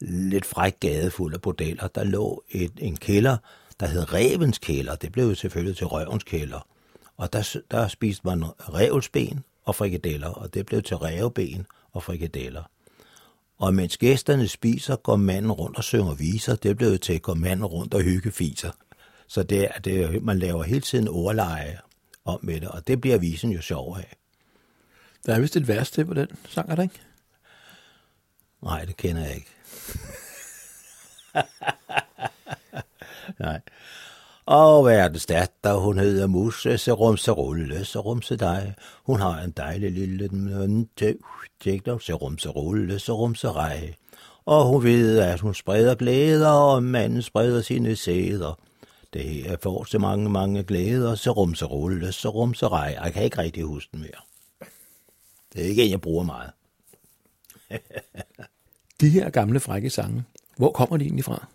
lidt 0.00 0.44
fræk 0.44 0.80
gade 0.80 1.10
fuld 1.10 1.34
af 1.34 1.40
bordeller. 1.40 1.88
Der 1.88 2.04
lå 2.04 2.42
et, 2.50 2.72
en 2.78 2.96
kælder, 2.96 3.36
der 3.82 3.88
hed 3.88 4.12
Revens 4.12 4.58
Kælder. 4.58 4.94
Det 4.94 5.12
blev 5.12 5.24
jo 5.24 5.34
selvfølgelig 5.34 5.76
til 5.76 5.86
Røvens 5.86 6.24
Kælder. 6.24 6.66
Og 7.16 7.32
der, 7.32 7.56
der 7.70 7.88
spiste 7.88 8.22
man 8.24 8.44
revsben 8.58 9.44
og 9.64 9.74
frikadeller, 9.74 10.28
og 10.28 10.54
det 10.54 10.66
blev 10.66 10.82
til 10.82 10.96
revben 10.96 11.66
og 11.92 12.02
frikadeller. 12.02 12.62
Og 13.58 13.74
mens 13.74 13.96
gæsterne 13.96 14.48
spiser, 14.48 14.96
går 14.96 15.16
manden 15.16 15.52
rundt 15.52 15.76
og 15.76 15.84
synger 15.84 16.14
viser. 16.14 16.54
Det 16.54 16.76
blev 16.76 16.98
til, 16.98 17.20
går 17.20 17.34
manden 17.34 17.66
rundt 17.66 17.94
og 17.94 18.00
hygge 18.00 18.32
fiser. 18.32 18.70
Så 19.26 19.42
det 19.42 19.64
er, 19.64 19.78
det, 19.78 20.22
man 20.22 20.38
laver 20.38 20.62
hele 20.62 20.80
tiden 20.80 21.08
ordleje 21.08 21.78
om 22.24 22.38
med 22.42 22.60
det, 22.60 22.68
og 22.68 22.86
det 22.86 23.00
bliver 23.00 23.18
visen 23.18 23.50
jo 23.50 23.62
sjov 23.62 23.96
af. 23.98 24.16
Der 25.26 25.34
er 25.34 25.40
vist 25.40 25.56
et 25.56 25.68
vers 25.68 25.90
til 25.90 26.04
på 26.04 26.14
den 26.14 26.28
sang, 26.48 26.70
er 26.70 26.74
der 26.74 26.82
ikke? 26.82 27.00
Nej, 28.62 28.84
det 28.84 28.96
kender 28.96 29.22
jeg 29.22 29.34
ikke. 29.34 29.50
Nej. 33.42 33.60
Og 34.46 34.86
verdens 34.86 35.26
datter, 35.26 35.74
hun 35.74 35.98
hedder 35.98 36.26
Musse, 36.26 36.78
så 36.78 36.92
rumse 36.92 37.30
rulle, 37.30 37.84
så 37.84 38.00
rumse 38.00 38.36
dig. 38.36 38.74
Hun 39.04 39.20
har 39.20 39.40
en 39.40 39.50
dejlig 39.50 39.92
lille 39.92 40.28
tøv, 40.96 42.00
så 42.00 42.14
rumse 42.14 42.48
rulle, 42.48 42.98
så 42.98 43.12
rumse 43.12 43.48
rej. 43.48 43.94
Og 44.44 44.64
hun 44.64 44.84
ved, 44.84 45.18
at 45.18 45.40
hun 45.40 45.54
spreder 45.54 45.94
glæder, 45.94 46.48
og 46.48 46.82
manden 46.82 47.22
spreder 47.22 47.62
sine 47.62 47.96
sæder. 47.96 48.58
Det 49.12 49.22
her 49.22 49.56
får 49.62 49.84
så 49.84 49.98
mange, 49.98 50.30
mange 50.30 50.62
glæder, 50.62 51.14
så 51.14 51.30
rumse 51.30 51.64
rulle, 51.64 52.12
så 52.12 52.28
rumse 52.28 52.68
rej. 52.68 52.98
Jeg 53.02 53.12
kan 53.12 53.24
ikke 53.24 53.38
rigtig 53.38 53.64
huske 53.64 53.90
den 53.92 54.00
mere. 54.00 54.20
Det 55.52 55.64
er 55.64 55.68
ikke 55.68 55.82
en, 55.82 55.90
jeg 55.90 56.00
bruger 56.00 56.24
meget. 56.24 56.50
De 59.00 59.08
her 59.08 59.30
gamle 59.30 59.60
frække 59.60 59.90
sange, 59.90 60.24
hvor 60.56 60.72
kommer 60.72 60.96
de 60.96 61.04
egentlig 61.04 61.24
fra? 61.24 61.46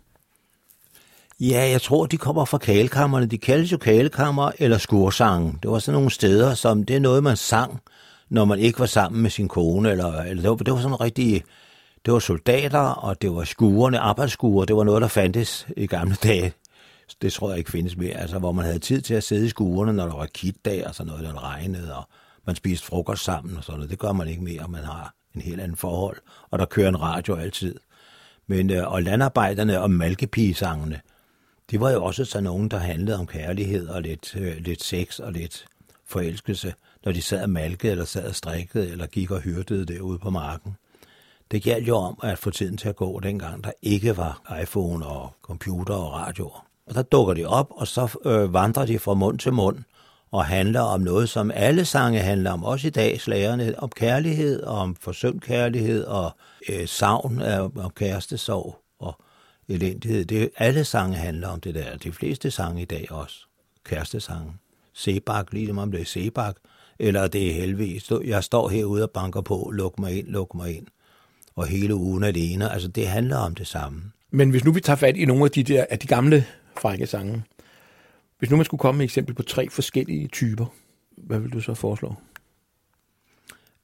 Ja, 1.40 1.70
jeg 1.72 1.82
tror, 1.82 2.06
de 2.06 2.18
kommer 2.18 2.46
fra 2.46 2.58
kalekammerne. 2.58 3.26
De 3.26 3.38
kaldes 3.38 3.72
jo 3.72 3.78
kalekammer 3.78 4.52
eller 4.60 4.78
skursange. 4.78 5.60
Det 5.64 5.72
var 5.72 5.80
sådan 5.80 5.94
nogle 5.94 6.12
steder, 6.12 6.54
som 6.54 6.84
det 6.84 6.96
er 6.96 7.00
noget, 7.00 7.24
man 7.24 7.38
sang, 7.38 7.82
når 8.30 8.46
man 8.46 8.60
ikke 8.60 8.80
var 8.80 8.86
sammen 8.86 9.22
med 9.22 9.30
sin 9.30 9.48
kone. 9.48 9.92
Eller, 9.92 10.22
eller 10.22 10.42
det, 10.42 10.50
var, 10.50 10.56
det 10.56 10.74
var 10.74 10.80
sådan 10.80 11.02
rigtig... 11.02 11.44
Det 12.06 12.14
var 12.14 12.20
soldater, 12.20 12.80
og 12.80 13.22
det 13.22 13.36
var 13.36 13.44
skuerne, 13.44 14.00
arbejdsskuer. 14.00 14.66
Det 14.66 14.76
var 14.76 14.84
noget, 14.84 15.02
der 15.02 15.08
fandtes 15.08 15.68
i 15.78 15.88
gamle 15.88 16.16
dage. 16.24 16.54
Det 17.22 17.34
tror 17.34 17.50
jeg 17.50 17.58
ikke 17.58 17.72
findes 17.72 17.98
mere. 17.98 18.14
Altså, 18.14 18.40
hvor 18.40 18.52
man 18.52 18.66
havde 18.66 18.80
tid 18.80 19.02
til 19.02 19.14
at 19.14 19.24
sidde 19.24 19.46
i 19.46 19.50
skuerne, 19.50 19.94
når 19.94 20.08
der 20.08 20.16
var 20.16 20.26
kitdag 20.26 20.88
og 20.88 20.96
sådan 20.96 21.12
noget, 21.12 21.24
der 21.24 21.44
regnede, 21.44 21.96
og 21.96 22.04
man 22.48 22.56
spiste 22.56 22.86
frokost 22.86 23.24
sammen 23.24 23.58
og 23.58 23.64
sådan 23.64 23.78
noget. 23.78 23.90
Det 23.90 24.00
gør 24.00 24.12
man 24.12 24.28
ikke 24.28 24.44
mere, 24.44 24.68
man 24.70 24.84
har 24.84 25.14
en 25.36 25.42
helt 25.42 25.62
anden 25.62 25.78
forhold. 25.78 26.18
Og 26.52 26.60
der 26.60 26.66
kører 26.66 26.90
en 26.90 27.02
radio 27.02 27.36
altid. 27.36 27.76
Men, 28.48 28.70
øh, 28.70 28.92
og 28.92 29.04
landarbejderne 29.04 29.82
og 29.82 29.92
malkepigesangene, 29.92 31.02
det 31.72 31.80
var 31.80 31.92
jo 31.92 32.04
også 32.04 32.26
sådan 32.26 32.44
nogen, 32.44 32.70
der 32.70 32.78
handlede 32.78 33.20
om 33.20 33.28
kærlighed 33.28 33.88
og 33.88 34.02
lidt, 34.02 34.36
øh, 34.36 34.58
lidt 34.58 34.84
sex 34.84 35.20
og 35.20 35.32
lidt 35.32 35.66
forelskelse, 36.06 36.74
når 37.06 37.12
de 37.12 37.22
sad 37.22 37.44
og 37.44 37.50
malkede, 37.50 37.92
eller 37.92 38.06
sad 38.06 38.28
og 38.28 38.36
strikkede, 38.36 38.90
eller 38.90 39.08
gik 39.08 39.32
og 39.32 39.42
hyrdede 39.42 39.86
derude 39.86 40.20
på 40.20 40.30
marken. 40.30 40.76
Det 41.52 41.64
galt 41.64 41.88
jo 41.88 41.96
om 41.96 42.20
at 42.24 42.38
få 42.38 42.50
tiden 42.50 42.78
til 42.78 42.90
at 42.90 42.96
gå 42.96 43.20
dengang, 43.20 43.64
der 43.64 43.72
ikke 43.82 44.18
var 44.18 44.58
iPhone 44.62 45.06
og 45.06 45.34
computer 45.42 45.94
og 45.94 46.14
radioer. 46.14 46.66
Og 46.86 46.96
der 46.96 47.02
dukker 47.02 47.34
de 47.34 47.46
op, 47.46 47.68
og 47.72 47.88
så 47.88 48.20
øh, 48.26 48.54
vandrer 48.54 48.86
de 48.86 49.00
fra 49.00 49.14
mund 49.14 49.40
til 49.40 49.54
mund 49.54 49.78
og 50.32 50.46
handler 50.46 50.82
om 50.82 51.02
noget, 51.02 51.30
som 51.30 51.52
alle 51.54 51.86
sange 51.86 52.20
handler 52.20 52.52
om, 52.52 52.64
også 52.64 52.88
i 52.88 52.90
dag 52.90 53.22
slagerne, 53.22 53.74
om 53.78 53.90
kærlighed, 53.90 54.64
og 54.64 54.78
om 54.78 54.96
forsømt 54.96 55.44
kærlighed 55.44 56.06
og 56.06 56.32
øh, 56.70 56.88
savn 56.88 57.42
af, 57.42 57.62
om 57.62 57.92
kærestesorg 57.96 58.76
elendighed. 59.70 60.26
Det, 60.26 60.50
alle 60.58 60.86
sange 60.86 61.16
handler 61.16 61.48
om 61.48 61.60
det 61.60 61.76
der. 61.76 61.98
De 61.98 62.12
fleste 62.12 62.52
sange 62.52 62.82
i 62.82 62.86
dag 62.86 63.12
også. 63.12 63.46
Kærestesange. 63.84 64.54
Sebak, 64.94 65.54
lige 65.54 65.72
om 65.72 65.92
det 65.92 66.02
er 66.02 66.06
Sebak. 66.06 66.56
Eller 67.00 67.28
det 67.28 67.50
er 67.50 67.54
helvede. 67.54 68.00
Jeg 68.26 68.44
står 68.44 68.70
herude 68.70 69.04
og 69.04 69.12
banker 69.12 69.42
på. 69.42 69.72
Luk 69.74 70.00
mig 70.00 70.18
ind, 70.18 70.28
luk 70.28 70.56
mig 70.56 70.78
ind. 70.78 70.88
Og 71.56 71.68
hele 71.68 71.96
ugen 71.96 72.24
alene. 72.24 72.72
Altså, 72.72 72.88
det 72.88 73.08
handler 73.08 73.38
om 73.38 73.56
det 73.56 73.68
samme. 73.68 74.12
Men 74.32 74.50
hvis 74.50 74.66
nu 74.66 74.72
vi 74.72 74.82
tager 74.82 74.98
fat 74.98 75.18
i 75.18 75.26
nogle 75.26 75.44
af 75.44 75.52
de, 75.52 75.64
der, 75.64 75.86
af 75.90 76.00
de 76.00 76.08
gamle 76.08 76.46
frække 76.78 77.08
sange, 77.08 77.44
hvis 78.40 78.50
nu 78.50 78.56
man 78.56 78.66
skulle 78.66 78.80
komme 78.80 78.98
med 78.98 79.06
et 79.06 79.10
eksempel 79.10 79.36
på 79.36 79.44
tre 79.44 79.70
forskellige 79.70 80.28
typer, 80.28 80.66
hvad 81.18 81.40
vil 81.40 81.54
du 81.54 81.62
så 81.62 81.74
foreslå? 81.74 82.16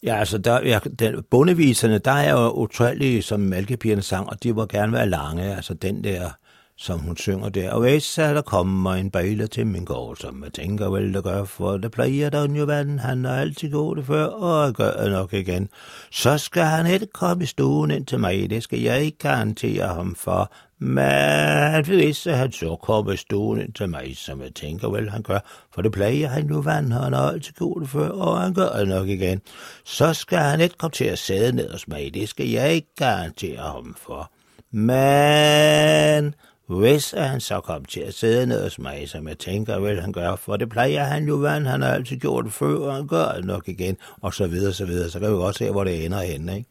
Ja, 0.04 0.16
altså, 0.16 0.38
der, 0.38 0.60
ja, 0.66 0.80
den, 1.00 1.24
bundeviserne, 1.32 1.98
der 1.98 2.12
er 2.12 2.32
jo 2.32 2.52
utrolige, 2.52 3.22
som 3.22 3.40
Malkepigerne 3.40 4.02
sang, 4.02 4.30
og 4.30 4.44
de 4.44 4.54
må 4.54 4.66
gerne 4.66 4.94
være 4.94 5.10
lange. 5.10 5.56
Altså 5.56 5.74
den 5.74 6.04
der, 6.04 6.30
som 6.78 7.00
hun 7.00 7.18
synger 7.18 7.50
der. 7.50 7.72
Og 7.72 7.82
hvis 7.82 8.14
der 8.14 8.42
kommer 8.42 8.94
en 8.94 9.12
bejler 9.12 9.48
til 9.48 9.68
min 9.68 9.86
gård, 9.86 10.16
som 10.16 10.44
jeg 10.44 10.54
tænker 10.54 10.90
vel, 10.90 11.14
det 11.14 11.24
gør, 11.24 11.44
for 11.44 11.78
det 11.78 11.92
plejer 11.92 12.30
den 12.30 12.56
jo 12.56 12.66
vand, 12.66 13.00
han 13.00 13.26
har 13.26 13.36
altid 13.36 13.72
gået 13.72 13.98
det 13.98 14.06
før, 14.06 14.26
og 14.26 14.74
gør 14.74 14.92
det 14.92 15.12
nok 15.12 15.34
igen. 15.34 15.70
Så 16.12 16.38
skal 16.38 16.64
han 16.64 16.88
ikke 16.88 17.08
komme 17.08 17.44
i 17.44 17.48
stuen 17.48 17.92
ind 17.92 18.06
til 18.06 18.20
mig, 18.20 18.50
det 18.50 18.64
skal 18.64 18.80
jeg 18.80 19.02
ikke 19.02 19.18
garantere 19.18 19.88
ham 19.88 20.16
for. 20.16 20.52
Men 20.80 21.86
hvis 21.86 22.24
han 22.24 22.52
så 22.52 22.76
kommer 22.76 23.16
stuen 23.16 23.62
ind 23.62 23.74
til 23.74 23.90
mig, 23.90 24.18
som 24.18 24.42
jeg 24.42 24.54
tænker 24.56 24.90
vel, 24.90 25.10
han 25.10 25.22
gør, 25.22 25.40
for 25.74 25.82
det 25.82 25.92
plejer 25.92 26.28
han 26.28 26.48
jo 26.48 26.60
vand, 26.60 26.94
han 26.94 27.14
har 27.14 27.32
altid 27.32 27.54
gjort 27.54 27.82
det 27.82 27.90
før, 27.90 28.10
og 28.10 28.42
han 28.42 28.54
gør 28.54 28.70
det 28.70 28.88
nok 28.88 29.08
igen, 29.08 29.42
så 29.86 30.14
skal 30.14 30.38
han 30.38 30.62
ikke 30.62 30.78
komme 30.78 30.92
til 30.92 31.06
at 31.06 31.20
sæde 31.20 31.56
ned 31.56 31.72
hos 31.72 31.88
mig, 31.88 32.14
det 32.14 32.30
skal 32.30 32.50
jeg 32.50 32.74
ikke 32.74 32.96
garantere 32.96 33.62
ham 33.62 33.96
for. 33.98 34.32
Men 34.72 36.36
hvis 36.80 37.12
han 37.12 37.42
så 37.42 37.60
kom 37.60 37.86
til 37.86 38.00
at 38.00 38.14
sidde 38.14 38.46
ned 38.46 38.64
hos 38.64 38.80
mig, 38.80 39.10
som 39.10 39.28
jeg 39.28 39.38
tænker 39.38 39.80
vil 39.80 40.02
han 40.02 40.12
gøre, 40.12 40.38
for 40.38 40.58
det 40.58 40.70
plejer 40.70 41.04
han 41.04 41.28
jo 41.28 41.38
hvad 41.38 41.50
han 41.50 41.82
har 41.82 41.94
altid 41.94 42.18
gjort 42.18 42.52
før, 42.52 42.80
og 42.80 42.96
han 42.96 43.08
gør 43.08 43.32
det 43.36 43.46
nok 43.46 43.68
igen, 43.68 43.98
og 44.22 44.34
så 44.34 44.48
videre, 44.48 44.74
så 44.74 44.86
videre, 44.86 45.10
så 45.10 45.20
kan 45.20 45.32
vi 45.32 45.36
godt 45.36 45.58
se, 45.58 45.72
hvor 45.72 45.84
det 45.84 46.06
ender 46.06 46.22
henne, 46.22 46.58
ikke? 46.58 46.70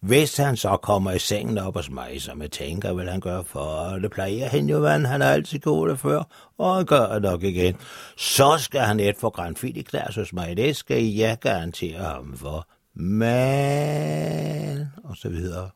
Hvis 0.00 0.36
han 0.36 0.56
så 0.56 0.76
kommer 0.76 1.10
i 1.12 1.18
sengen 1.18 1.58
op 1.58 1.74
hos 1.74 1.90
mig, 1.90 2.22
som 2.22 2.42
jeg 2.42 2.50
tænker, 2.50 2.92
vil 2.92 3.10
han 3.10 3.20
gøre 3.20 3.44
for, 3.44 3.98
det 4.02 4.10
plejer 4.10 4.48
han 4.48 4.66
jo, 4.66 4.78
hvad 4.78 4.90
han 4.90 5.20
har 5.20 5.32
altid 5.32 5.58
gjort 5.58 5.90
det 5.90 5.98
før, 5.98 6.22
og 6.58 6.76
han 6.76 6.84
gør 6.86 7.12
det 7.12 7.22
nok 7.22 7.42
igen. 7.42 7.76
Så 8.16 8.58
skal 8.58 8.80
han 8.80 9.00
et 9.00 9.16
for 9.16 9.30
grænfit 9.30 9.76
i 9.76 9.82
klas 9.82 10.14
hos 10.14 10.32
mig, 10.32 10.56
det 10.56 10.76
skal 10.76 11.04
jeg 11.04 11.38
garantere 11.40 12.02
ham 12.02 12.36
for. 12.36 12.66
Men... 12.94 14.86
og 15.04 15.16
så 15.16 15.28
videre. 15.28 15.70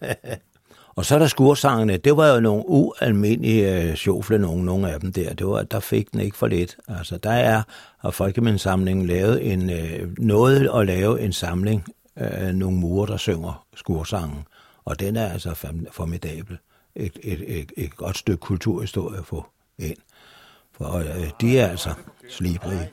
og 1.00 1.06
så 1.06 1.14
er 1.14 1.18
der 1.18 1.26
skursangene. 1.26 1.96
Det 1.96 2.16
var 2.16 2.28
jo 2.28 2.40
nogle 2.40 2.64
ualmindelige 2.66 3.82
øh, 3.82 3.94
sjofle, 3.94 4.38
nogle, 4.38 4.64
nogle 4.64 4.92
af 4.92 5.00
dem 5.00 5.12
der. 5.12 5.34
Det 5.34 5.46
var, 5.46 5.62
der 5.62 5.80
fik 5.80 6.12
den 6.12 6.20
ikke 6.20 6.36
for 6.36 6.46
lidt. 6.46 6.76
Altså, 6.88 7.16
der 7.16 7.30
er, 7.30 7.62
og 8.00 8.14
Folkemindesamlingen 8.14 9.06
lavet 9.06 9.52
en, 9.52 9.70
øh, 9.70 10.18
noget 10.18 10.70
at 10.74 10.86
lave 10.86 11.20
en 11.20 11.32
samling 11.32 11.84
af 12.16 12.54
nogle 12.54 12.76
murer, 12.76 13.06
der 13.06 13.16
synger 13.16 13.66
skursangen. 13.74 14.44
Og 14.84 15.00
den 15.00 15.16
er 15.16 15.28
altså 15.28 15.54
formidabel. 15.90 16.58
Et, 16.94 17.18
et, 17.22 17.58
et, 17.58 17.72
et 17.76 17.96
godt 17.96 18.18
stykke 18.18 18.40
kulturhistorie 18.40 19.18
at 19.18 19.26
få 19.26 19.46
ind. 19.78 19.96
For 20.76 20.98
øh, 20.98 21.30
de 21.40 21.58
er 21.58 21.68
altså 21.68 21.90
slibrige. 22.28 22.90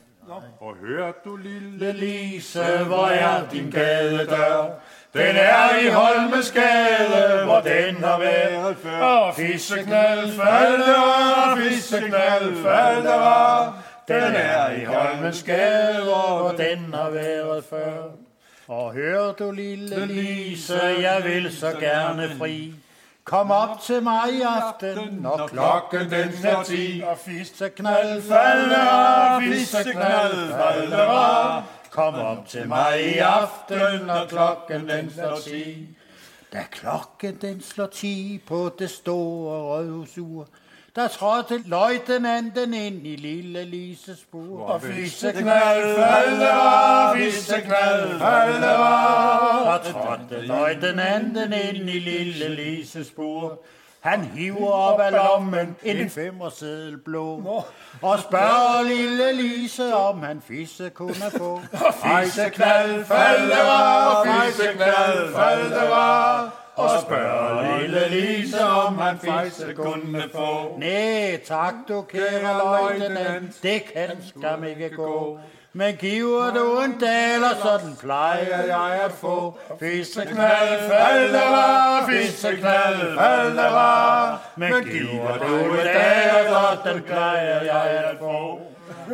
Og 0.59 0.75
hør 0.75 1.11
du 1.25 1.35
lille 1.35 1.91
Lise, 1.93 2.83
hvor 2.87 3.07
er 3.07 3.49
din 3.49 3.71
gadedør? 3.71 4.79
Den 5.17 5.35
er 5.35 5.77
i 5.77 5.89
Holmesgade, 5.89 7.43
hvor 7.43 7.59
den 7.59 8.03
har 8.03 8.19
været 8.19 8.77
før. 8.83 9.01
Og 9.01 9.35
fisseknald 9.35 10.31
falder, 10.31 11.57
fisseknald 11.57 12.63
falder. 12.63 13.83
Den 14.07 14.35
er 14.35 14.71
i 14.71 14.83
Holmesgade, 14.83 16.03
hvor 16.03 16.53
den 16.57 16.93
har 16.93 17.09
været 17.09 17.63
før. 17.69 18.03
Og 18.67 18.93
hør 18.93 19.31
du 19.31 19.51
lille 19.51 20.05
Lise, 20.05 20.81
jeg 21.01 21.21
vil 21.23 21.57
så 21.57 21.71
gerne 21.79 22.29
fri. 22.39 22.73
Kom 23.23 23.51
op 23.51 23.81
til 23.81 24.03
mig 24.03 24.33
i 24.33 24.41
aften, 24.41 25.17
når 25.21 25.47
klokken 25.47 26.11
den 26.11 26.33
er 26.43 26.63
ti. 26.63 27.03
Og 27.07 27.17
fisse 27.17 27.69
knald 27.69 28.21
falder, 28.21 29.39
fisse 29.39 29.83
knald 29.91 30.51
falder. 30.51 31.63
Kom 31.97 32.13
op 32.13 32.47
til 32.47 32.67
mig 32.67 33.15
i 33.15 33.17
aften, 33.17 34.05
når 34.05 34.25
klokken 34.29 34.89
den 34.89 35.11
slår 35.13 35.37
ti. 35.43 35.87
Da 36.53 36.63
klokken 36.71 37.37
den 37.41 37.61
slår 37.61 37.85
ti 37.87 38.41
på 38.47 38.71
det 38.79 38.89
store 38.89 39.61
rådhusur, 39.61 40.47
der 40.95 41.07
trådte 41.07 41.61
løjtnanten 41.65 42.73
ind 42.73 43.07
i 43.07 43.15
lille 43.15 43.65
Lises 43.65 44.25
bur. 44.31 44.63
Og 44.63 44.81
fisseknald 44.81 45.95
falder, 45.95 47.13
fisseknald 47.15 48.19
falder. 48.19 48.77
Der 49.65 49.91
trådte 49.91 50.45
løjtnanten 50.45 51.53
ind 51.53 51.89
i 51.89 51.99
lille 51.99 52.55
Lises 52.55 53.11
bur. 53.11 53.59
Han 54.07 54.23
hiver 54.23 54.71
op 54.71 54.99
af 54.99 55.11
lommen 55.11 55.75
en 55.83 56.09
femmersedel 56.09 56.97
blå, 56.97 57.35
og 58.01 58.19
spørger 58.19 58.87
lille 58.87 59.33
Lise, 59.33 59.95
om 59.95 60.23
han 60.23 60.41
fisse 60.41 60.89
kunne 60.89 61.31
få. 61.37 61.61
Fisseknald 62.03 63.05
falder, 63.05 64.25
fisseknald 64.25 65.33
falder. 65.35 66.51
og 66.75 66.89
spørger 67.01 67.79
lille 67.81 68.09
Lise, 68.09 68.63
om 68.63 68.97
han 68.97 69.19
fisse 69.19 69.73
kunne 69.73 70.23
få. 70.35 70.77
Nej, 70.77 71.39
tak 71.45 71.73
du 71.87 72.01
kære 72.01 72.57
løjtnant, 72.57 73.59
det 73.63 73.83
kan 73.93 74.09
skam 74.21 74.63
ikke 74.63 74.89
gå. 74.89 75.39
Men 75.77 75.95
giver 75.95 76.53
du 76.53 76.81
en 76.81 76.99
daler, 76.99 77.53
sådan 77.63 77.95
plejer 78.01 78.63
jeg 78.63 79.01
at 79.05 79.11
få. 79.11 79.59
Fisseknald, 79.79 80.89
faldera, 80.89 82.05
fisseknald, 82.05 83.17
faldera. 83.17 84.37
Men 84.55 84.83
giver 84.83 85.37
du 85.37 85.55
en 85.73 85.85
daler, 85.85 86.77
sådan 86.83 87.01
plejer 87.03 87.61
jeg 87.61 88.03
at 88.11 88.17
få. 88.19 88.59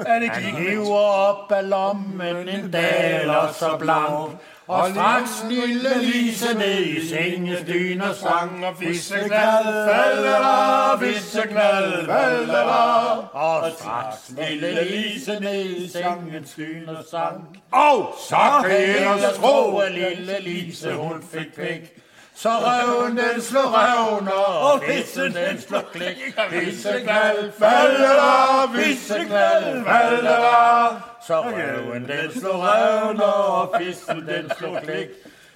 Han 0.08 0.30
hiver 0.56 0.98
op 0.98 1.52
af 1.52 1.70
lommen 1.70 2.50
en 2.50 2.72
daler 2.72 3.52
så 3.54 3.78
blank. 3.80 4.32
Og 4.68 4.90
straks 4.90 5.46
lille 5.50 6.02
Lise 6.02 6.54
ned 6.54 6.80
i 6.80 7.08
sengestyn 7.08 8.02
og 8.02 8.16
sang 8.16 8.66
og 8.66 8.76
Fisseknald, 8.80 9.66
faldera, 9.90 10.98
fisseknald, 11.00 12.06
faldera. 12.06 13.20
Og 13.34 13.72
straks 13.80 14.32
lille 14.38 14.84
Lise 14.84 15.40
ned 15.40 15.66
i 15.66 15.90
sengestyn 15.90 16.90
og 16.90 17.04
sang. 17.12 17.58
Og 17.72 18.16
så 18.30 18.62
kan 18.64 18.72
jeg 18.72 18.96
ellers 18.96 19.38
tro, 19.38 19.78
at 19.78 19.92
lille 19.92 20.40
Lise 20.40 20.94
hun 20.94 21.24
fik 21.34 21.56
pæk. 21.56 22.03
Så 22.36 22.50
røven 22.50 23.18
den 23.18 23.42
slår 23.42 23.62
røven, 23.62 24.28
og 24.28 24.84
fissen 24.88 25.34
den 25.34 25.62
slår 25.62 25.84
klik. 25.94 26.18
Fisseknald, 26.50 27.52
faldera, 27.60 28.68
fisseknald, 28.74 29.86
faldera. 29.86 31.02
Så 31.28 31.42
røven 31.42 32.08
den 32.08 32.40
slår 32.40 32.58
røven, 32.66 33.22
og 33.22 33.76
fissen 33.80 34.28
den 34.28 34.52
slår 34.58 34.80
klik. 34.80 35.10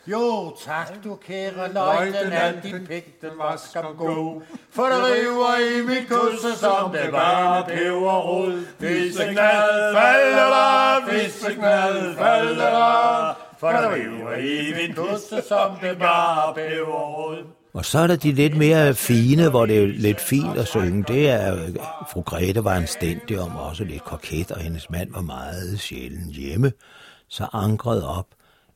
Jo, 0.07 0.55
tak 0.65 1.03
du 1.03 1.15
kære 1.15 1.73
løjtnant, 1.73 2.63
din 2.63 2.85
pik 2.87 3.21
den 3.21 3.31
var 3.37 3.57
skam 3.57 3.95
god. 3.97 4.41
For 4.71 4.83
der 4.83 5.05
river 5.05 5.57
i 5.57 5.81
mit 5.81 6.09
kusse, 6.09 6.55
som 6.59 6.91
det 6.91 7.11
var 7.11 7.63
peberrod. 7.63 8.63
Fisseknald, 8.79 9.95
faldera, 9.95 11.05
fisseknald, 11.09 12.15
faldera. 12.17 13.26
For 13.59 13.67
der 13.67 13.95
river 13.95 14.35
i 14.35 14.87
mit 14.87 14.95
kusse, 14.95 15.41
som 15.47 15.77
det 15.81 15.99
var 15.99 16.53
peberrod. 16.53 17.45
Og 17.73 17.85
så 17.85 17.99
er 17.99 18.07
der 18.07 18.15
de 18.15 18.31
lidt 18.31 18.57
mere 18.57 18.95
fine, 18.95 19.49
hvor 19.49 19.65
det 19.65 19.83
er 19.83 19.87
lidt 19.87 20.21
fint 20.21 20.57
at 20.57 20.67
synge. 20.67 21.03
Det 21.07 21.29
er, 21.29 21.57
fru 22.11 22.21
Grete 22.21 22.63
var 22.63 22.75
anstændig 22.75 23.39
om 23.39 23.55
også 23.55 23.83
lidt 23.83 24.03
koket, 24.03 24.51
og 24.51 24.59
hendes 24.59 24.89
mand 24.89 25.11
var 25.11 25.21
meget 25.21 25.79
sjældent 25.79 26.35
hjemme. 26.35 26.71
Så 27.27 27.47
ankrede 27.53 28.07
op 28.07 28.27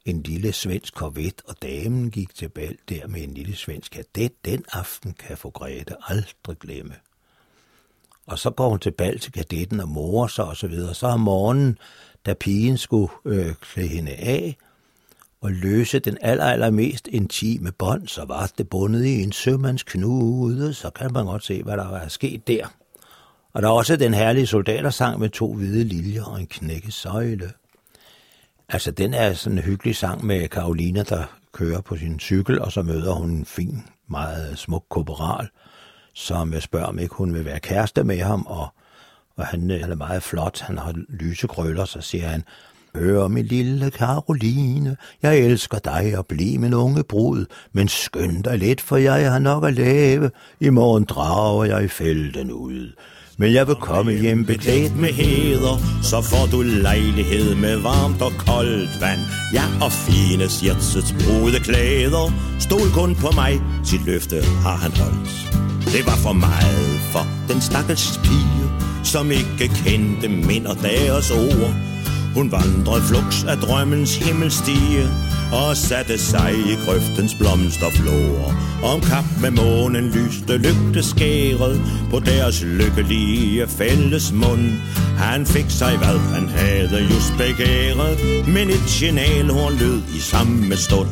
en 0.05 0.23
lille 0.23 0.53
svensk 0.53 0.95
korvet, 0.95 1.41
og 1.47 1.55
damen 1.61 2.11
gik 2.11 2.35
til 2.35 2.50
bal 2.50 2.77
der 2.89 3.07
med 3.07 3.21
en 3.23 3.33
lille 3.33 3.55
svensk 3.55 3.91
kadet. 3.91 4.45
Den 4.45 4.65
aften 4.71 5.13
kan 5.13 5.38
fru 5.38 5.50
Grete 5.50 5.95
aldrig 6.07 6.57
glemme. 6.59 6.93
Og 8.27 8.39
så 8.39 8.50
går 8.50 8.69
hun 8.69 8.79
til 8.79 8.91
bal 8.91 9.19
til 9.19 9.31
kadetten 9.31 9.79
og 9.79 9.88
morer 9.88 10.27
sig 10.27 10.45
og 10.45 10.57
så 10.57 10.67
videre. 10.67 10.93
Så 10.93 11.07
om 11.07 11.19
morgenen, 11.19 11.77
da 12.25 12.33
pigen 12.33 12.77
skulle 12.77 13.13
øh, 13.25 13.53
klæde 13.53 13.88
hende 13.88 14.11
af, 14.11 14.57
og 15.41 15.51
løse 15.51 16.00
den 16.00 16.17
aller, 16.21 16.45
allermest 16.45 17.07
intime 17.07 17.71
bånd, 17.71 18.07
så 18.07 18.25
var 18.25 18.51
det 18.57 18.69
bundet 18.69 19.05
i 19.05 19.24
en 19.24 19.31
sømands 19.31 19.83
knude, 19.83 20.74
så 20.74 20.89
kan 20.89 21.13
man 21.13 21.25
godt 21.25 21.43
se, 21.43 21.63
hvad 21.63 21.77
der 21.77 21.95
er 21.95 22.07
sket 22.07 22.48
der. 22.48 22.67
Og 23.53 23.62
der 23.62 23.67
er 23.67 23.71
også 23.71 23.95
den 23.95 24.13
herlige 24.13 24.48
soldatersang 24.48 25.19
med 25.19 25.29
to 25.29 25.53
hvide 25.53 25.83
liljer 25.83 26.24
og 26.24 26.39
en 26.39 26.48
knækket 26.48 26.93
søjle. 26.93 27.51
Altså, 28.69 28.91
den 28.91 29.13
er 29.13 29.33
sådan 29.33 29.57
en 29.57 29.63
hyggelig 29.63 29.95
sang 29.95 30.25
med 30.25 30.48
Karolina, 30.48 31.03
der 31.03 31.24
kører 31.51 31.81
på 31.81 31.98
sin 31.98 32.19
cykel, 32.19 32.62
og 32.62 32.71
så 32.71 32.81
møder 32.81 33.13
hun 33.13 33.29
en 33.29 33.45
fin, 33.45 33.83
meget 34.07 34.57
smuk 34.57 34.86
korporal, 34.89 35.48
som 36.13 36.60
spørger, 36.60 36.86
om 36.86 37.00
ikke 37.00 37.15
hun 37.15 37.33
vil 37.33 37.45
være 37.45 37.60
kæreste 37.60 38.03
med 38.03 38.19
ham, 38.19 38.45
og, 38.45 38.67
og 39.36 39.45
han, 39.45 39.69
han 39.69 39.91
er 39.91 39.95
meget 39.95 40.24
flot, 40.24 40.62
han 40.62 40.77
har 40.77 40.93
lyse 41.10 41.48
krøller, 41.48 41.86
så 41.86 42.01
siger 42.01 42.27
han, 42.27 42.43
Hør, 42.95 43.27
min 43.27 43.45
lille 43.45 43.91
Karoline, 43.91 44.98
jeg 45.24 45.39
elsker 45.39 45.77
dig 45.79 46.13
og 46.17 46.25
blive 46.25 46.57
min 46.57 46.74
unge 46.74 47.03
brud, 47.03 47.45
men 47.74 47.88
skynd 47.88 48.43
dig 48.43 48.57
lidt, 48.57 48.81
for 48.81 48.98
jeg 48.98 49.31
har 49.31 49.39
nok 49.39 49.65
at 49.65 49.74
lave. 49.74 50.31
I 50.60 50.69
morgen 50.69 51.03
drager 51.03 51.65
jeg 51.65 51.83
i 51.83 51.88
felten 51.88 52.51
ud. 52.51 52.95
Men 53.38 53.53
jeg 53.53 53.67
vil 53.67 53.75
komme 53.75 54.12
hjem 54.12 54.45
beklædt 54.45 54.95
med 54.98 55.10
heder, 55.10 55.75
så 56.03 56.21
får 56.21 56.45
du 56.51 56.62
lejlighed 56.62 57.55
med 57.55 57.77
varmt 57.77 58.21
og 58.21 58.31
koldt 58.48 59.01
vand. 59.01 59.19
Ja, 59.53 59.63
og 59.85 59.92
fine 59.92 60.50
sirtsets 60.50 61.16
brode 61.22 61.59
klæder. 61.59 62.25
Stol 62.59 62.89
kun 62.94 63.16
på 63.16 63.29
mig, 63.35 63.53
sit 63.85 64.05
løfte 64.05 64.42
har 64.66 64.77
han 64.83 64.92
holdt. 64.92 65.29
Det 65.94 66.05
var 66.05 66.18
for 66.25 66.33
meget 66.33 66.92
for 67.13 67.24
den 67.50 67.61
stakkels 67.61 68.20
pige, 68.25 68.66
som 69.03 69.31
ikke 69.31 69.68
kendte 69.83 70.27
mind 70.27 70.66
og 70.68 70.75
deres 70.75 71.31
ord. 71.31 71.74
Hun 72.35 72.51
vandrede 72.51 73.01
flugs 73.01 73.44
af 73.44 73.57
drømmens 73.57 74.15
himmelstige 74.15 75.03
og 75.51 75.77
satte 75.77 76.17
sig 76.17 76.53
i 76.53 76.75
grøftens 76.85 77.35
blomsterflor. 77.35 78.53
Om 78.83 79.01
kap 79.01 79.24
med 79.41 79.51
månen 79.51 80.05
lyste 80.09 80.57
lygteskæret 80.57 81.81
på 82.09 82.20
deres 82.20 82.63
lykkelige 82.63 83.67
fælles 83.67 84.31
mund. 84.31 84.70
Han 85.17 85.46
fik 85.46 85.65
sig 85.70 85.98
hvad 85.98 86.20
han 86.20 86.48
havde 86.50 87.03
just 87.03 87.33
begæret, 87.37 88.17
men 88.48 88.70
et 88.70 88.83
signalhorn 88.87 89.74
lød 89.79 90.01
i 90.17 90.20
samme 90.20 90.75
stund. 90.75 91.09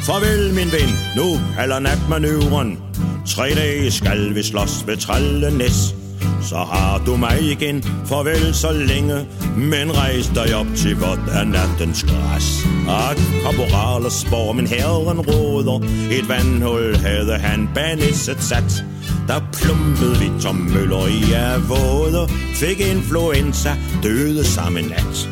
Farvel 0.00 0.54
min 0.54 0.72
ven, 0.72 0.90
nu 1.16 1.40
kalder 1.58 1.78
natmanøvren. 1.78 2.78
Tre 3.26 3.54
dage 3.54 3.90
skal 3.90 4.34
vi 4.34 4.42
slås 4.42 4.86
ved 4.86 4.96
Trællenæs. 4.96 6.05
Så 6.48 6.56
har 6.56 7.02
du 7.06 7.16
mig 7.16 7.42
igen, 7.42 7.82
farvel 7.82 8.54
så 8.54 8.72
længe 8.72 9.26
Men 9.56 9.96
rejs 9.96 10.26
dig 10.34 10.56
op 10.56 10.66
til, 10.76 10.96
vort 10.96 11.18
af 11.32 11.46
nattens 11.46 12.02
græs. 12.02 12.66
At 12.88 13.18
korporaler 13.44 14.08
spår, 14.08 14.52
men 14.52 14.66
herren 14.66 15.20
råder. 15.20 15.78
Et 16.10 16.28
vandhul 16.28 16.96
havde 16.96 17.38
han 17.38 17.68
banisset 17.74 18.42
sat. 18.42 18.84
Der 19.28 19.40
plumpede 19.52 20.18
vi 20.18 20.40
Tom 20.42 20.54
Møller 20.54 21.06
i 21.06 21.32
af 21.32 21.68
våde 21.68 22.28
Fik 22.54 22.80
influenza, 22.80 23.70
døde 24.02 24.44
samme 24.44 24.82
nat. 24.82 25.28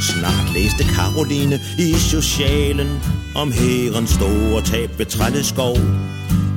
Snart 0.00 0.54
læste 0.54 0.84
Karoline 0.94 1.60
i 1.78 1.92
socialen 1.92 2.88
Om 3.34 3.52
herrens 3.52 4.10
store 4.10 4.62
tab 4.62 4.90
ved 4.98 5.06
Trælleskov 5.06 5.76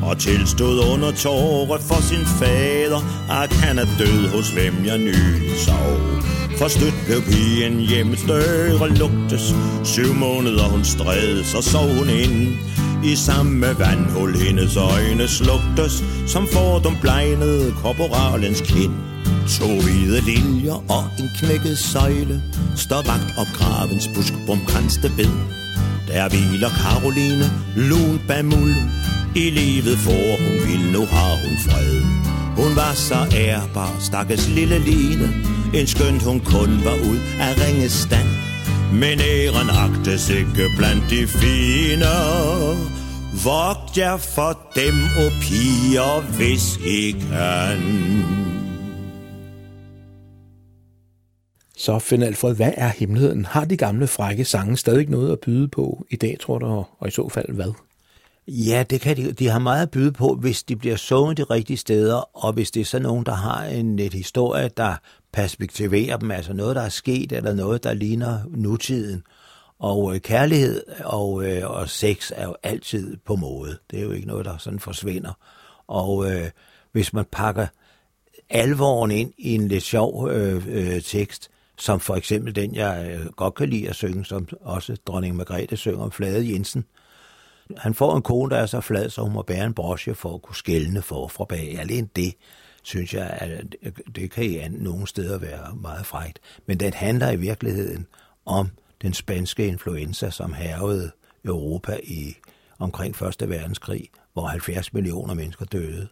og 0.01 0.17
tilstod 0.17 0.93
under 0.93 1.11
tårer 1.11 1.79
for 1.81 2.01
sin 2.01 2.25
fader, 2.25 3.01
at 3.43 3.53
han 3.53 3.79
er 3.79 3.85
død 3.99 4.27
hos 4.35 4.49
hvem 4.49 4.85
jeg 4.85 4.97
nylig 4.97 5.59
sov. 5.65 5.97
For 6.57 6.67
stødt 6.67 6.99
blev 7.05 7.21
pigen 7.21 7.79
hjemmes 7.79 8.23
døre 8.27 8.89
lugtes, 8.89 9.55
syv 9.83 10.13
måneder 10.13 10.63
hun 10.63 10.83
stræd, 10.83 11.43
så 11.43 11.61
sov 11.61 11.89
hun 11.97 12.09
ind. 12.09 12.57
I 13.03 13.15
samme 13.15 13.79
vandhul 13.79 14.37
hendes 14.37 14.77
øjne 14.77 15.27
slugtes, 15.27 16.03
som 16.27 16.47
fordom 16.53 16.97
blegnede 17.01 17.73
korporalens 17.81 18.61
kind. 18.61 18.93
To 19.59 19.67
hvide 19.67 20.21
linjer 20.21 20.73
og 20.73 21.03
en 21.19 21.29
knækket 21.37 21.77
søjle, 21.77 22.41
står 22.75 23.01
vagt 23.11 23.33
op 23.37 23.47
gravens 23.53 24.09
buskbomkranste 24.15 25.11
bed. 25.17 25.35
Der 26.07 26.29
hviler 26.29 26.69
Karoline, 26.69 27.47
lun 27.75 28.21
bag 28.27 28.45
mulden, 28.45 28.91
i 29.37 29.49
livet 29.49 29.97
for 30.05 30.23
hun 30.43 30.57
vil, 30.67 30.83
nu 30.95 31.05
har 31.15 31.33
hun 31.43 31.55
fred. 31.65 31.95
Hun 32.59 32.71
var 32.75 32.93
så 32.93 33.19
ærbar, 33.47 33.99
stakkes 33.99 34.49
lille 34.49 34.79
Line, 34.79 35.27
en 35.79 35.87
skønt 35.87 36.23
hun 36.23 36.39
kun 36.39 36.71
var 36.87 36.97
ud 37.11 37.19
af 37.45 37.51
ringestand. 37.63 38.29
Men 39.01 39.19
æren 39.19 39.69
agtes 39.85 40.29
ikke 40.29 40.65
blandt 40.77 41.03
de 41.09 41.27
fine. 41.27 42.13
Vogt 43.43 43.97
jer 43.97 44.17
for 44.17 44.51
dem, 44.75 44.95
og 45.23 45.29
piger, 45.41 46.21
hvis 46.37 46.77
I 46.99 47.11
kan. 47.11 47.81
Så 51.77 51.99
Finn 51.99 52.23
Alfred, 52.23 52.55
hvad 52.55 52.71
er 52.77 52.91
hemmeligheden? 52.99 53.45
Har 53.45 53.65
de 53.65 53.77
gamle 53.77 54.07
frække 54.07 54.45
sange 54.45 54.77
stadig 54.77 55.09
noget 55.09 55.31
at 55.31 55.39
byde 55.39 55.67
på 55.67 56.05
i 56.09 56.15
dag, 56.15 56.37
tror 56.41 56.59
du, 56.59 56.65
og 56.99 57.07
i 57.07 57.11
så 57.11 57.29
fald 57.29 57.55
hvad? 57.55 57.86
Ja, 58.47 58.83
det 58.89 59.01
kan 59.01 59.17
de. 59.17 59.31
De 59.31 59.47
har 59.47 59.59
meget 59.59 59.81
at 59.81 59.91
byde 59.91 60.11
på, 60.11 60.35
hvis 60.35 60.63
de 60.63 60.75
bliver 60.75 60.95
sunget 60.95 61.37
de 61.37 61.43
rigtige 61.43 61.77
steder, 61.77 62.45
og 62.45 62.53
hvis 62.53 62.71
det 62.71 62.81
er 62.81 62.85
sådan 62.85 63.03
nogen, 63.03 63.25
der 63.25 63.33
har 63.33 63.63
en 63.63 63.99
et 63.99 64.13
historie, 64.13 64.69
der 64.77 64.95
perspektiverer 65.31 66.17
dem, 66.17 66.31
altså 66.31 66.53
noget, 66.53 66.75
der 66.75 66.81
er 66.81 66.89
sket, 66.89 67.31
eller 67.31 67.53
noget, 67.53 67.83
der 67.83 67.93
ligner 67.93 68.39
nutiden. 68.49 69.23
Og 69.79 70.15
øh, 70.15 70.21
kærlighed 70.21 70.83
og, 71.05 71.45
øh, 71.45 71.69
og 71.71 71.89
sex 71.89 72.31
er 72.35 72.45
jo 72.45 72.55
altid 72.63 73.17
på 73.25 73.35
mode. 73.35 73.77
Det 73.91 73.99
er 73.99 74.03
jo 74.03 74.11
ikke 74.11 74.27
noget, 74.27 74.45
der 74.45 74.57
sådan 74.57 74.79
forsvinder. 74.79 75.33
Og 75.87 76.31
øh, 76.31 76.49
hvis 76.91 77.13
man 77.13 77.25
pakker 77.31 77.67
alvoren 78.49 79.11
ind 79.11 79.33
i 79.37 79.55
en 79.55 79.67
lidt 79.67 79.83
sjov 79.83 80.29
øh, 80.31 80.67
øh, 80.67 81.01
tekst, 81.01 81.49
som 81.77 81.99
for 81.99 82.15
eksempel 82.15 82.55
den, 82.55 82.75
jeg 82.75 83.17
øh, 83.19 83.31
godt 83.31 83.55
kan 83.55 83.69
lide 83.69 83.89
at 83.89 83.95
synge, 83.95 84.25
som 84.25 84.47
også 84.61 84.97
dronning 85.07 85.35
Margrethe 85.35 85.77
synger 85.77 86.03
om 86.03 86.11
Flade 86.11 86.53
Jensen, 86.53 86.85
han 87.77 87.93
får 87.93 88.15
en 88.15 88.21
kone, 88.21 88.55
der 88.55 88.61
er 88.61 88.65
så 88.65 88.81
flad, 88.81 89.09
så 89.09 89.21
hun 89.21 89.33
må 89.33 89.41
bære 89.41 89.65
en 89.65 89.73
brosje 89.73 90.13
for 90.13 90.35
at 90.35 90.41
kunne 90.41 90.55
skælne 90.55 91.01
for 91.01 91.27
fra 91.27 91.45
bag. 91.45 91.79
Alene 91.79 92.09
det, 92.15 92.33
synes 92.83 93.13
jeg, 93.13 93.37
at 93.41 93.75
det 94.15 94.31
kan 94.31 94.43
i 94.43 94.67
nogle 94.67 95.07
steder 95.07 95.37
være 95.37 95.75
meget 95.75 96.05
frægt. 96.05 96.39
Men 96.65 96.79
den 96.79 96.93
handler 96.93 97.31
i 97.31 97.35
virkeligheden 97.35 98.07
om 98.45 98.69
den 99.01 99.13
spanske 99.13 99.67
influenza, 99.67 100.29
som 100.29 100.53
hervede 100.53 101.11
Europa 101.45 101.99
i 102.03 102.35
omkring 102.79 103.23
1. 103.23 103.49
verdenskrig, 103.49 104.09
hvor 104.33 104.45
70 104.45 104.93
millioner 104.93 105.33
mennesker 105.33 105.65
døde. 105.65 106.07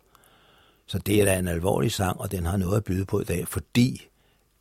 Så 0.87 0.99
det 0.99 1.21
er 1.21 1.25
da 1.25 1.39
en 1.39 1.47
alvorlig 1.47 1.91
sang, 1.91 2.21
og 2.21 2.31
den 2.31 2.45
har 2.45 2.57
noget 2.57 2.77
at 2.77 2.83
byde 2.83 3.05
på 3.05 3.21
i 3.21 3.23
dag, 3.23 3.47
fordi 3.47 4.07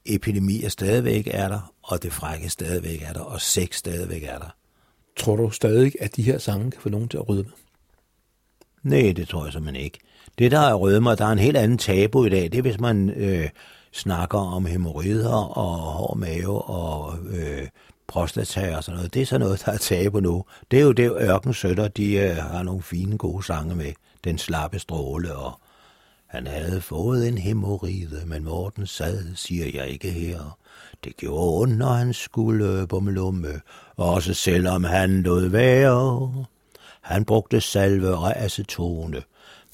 epidemier 0.07 0.68
stadigvæk 0.68 1.28
er 1.30 1.48
der, 1.48 1.72
og 1.83 2.02
det 2.02 2.12
frække 2.12 2.48
stadigvæk 2.48 3.02
er 3.02 3.12
der, 3.12 3.20
og 3.20 3.40
sex 3.40 3.76
stadigvæk 3.76 4.22
er 4.22 4.38
der. 4.38 4.54
Tror 5.16 5.37
du 5.37 5.50
stadig, 5.50 5.92
at 6.00 6.16
de 6.16 6.22
her 6.22 6.38
sange 6.38 6.70
kan 6.70 6.81
få 6.81 6.88
nogen 6.88 7.09
til 7.09 7.18
at 7.18 7.29
rydde? 7.29 7.48
Nej, 8.83 9.12
det 9.16 9.29
tror 9.29 9.44
jeg 9.44 9.53
simpelthen 9.53 9.85
ikke. 9.85 9.98
Det, 10.38 10.50
der 10.50 10.59
er 10.59 10.74
rødme, 10.74 11.16
der 11.16 11.24
er 11.24 11.33
en 11.33 11.38
helt 11.38 11.57
anden 11.57 11.79
tabu 11.79 12.24
i 12.24 12.29
dag, 12.29 12.42
det 12.42 12.55
er, 12.55 12.62
hvis 12.62 12.81
man 12.81 13.11
øh, 13.11 13.48
snakker 13.92 14.38
om 14.38 14.66
hemorrider 14.66 15.35
og 15.35 15.77
hård 15.77 16.16
mave 16.16 16.62
og 16.62 17.18
øh, 17.31 17.68
prostata 18.07 18.77
og 18.77 18.85
sådan 18.85 18.96
noget. 18.96 19.14
Det 19.14 19.22
er 19.22 19.27
sådan 19.27 19.40
noget, 19.40 19.62
der 19.66 19.72
er 19.72 19.79
tabu 19.79 20.20
nu. 20.20 20.44
Det 20.70 20.79
er 20.79 20.83
jo 20.83 20.92
det, 20.92 21.12
Ørkensøtter, 21.20 21.88
de 21.88 22.14
øh, 22.14 22.37
har 22.37 22.62
nogle 22.62 22.83
fine, 22.83 23.18
gode 23.18 23.46
sange 23.46 23.74
med. 23.74 23.92
Den 24.24 24.38
slappe 24.38 24.79
stråle 24.79 25.35
og 25.35 25.61
han 26.35 26.47
havde 26.47 26.81
fået 26.81 27.29
en 27.29 27.38
hemoride, 27.38 28.23
men 28.27 28.44
Morten 28.44 28.87
sad, 28.87 29.35
siger 29.35 29.70
jeg 29.75 29.88
ikke 29.88 30.11
her. 30.11 30.59
Det 31.05 31.16
gjorde 31.16 31.62
ondt, 31.62 31.79
når 31.79 31.92
han 31.92 32.12
skulle 32.12 32.87
bummelumme, 32.87 33.61
også 33.97 34.35
selvom 34.35 34.85
han 34.85 35.23
lod 35.23 35.49
være. 35.49 36.44
Han 37.01 37.25
brugte 37.25 37.61
salve 37.61 38.16
og 38.16 38.37
acetone. 38.37 39.23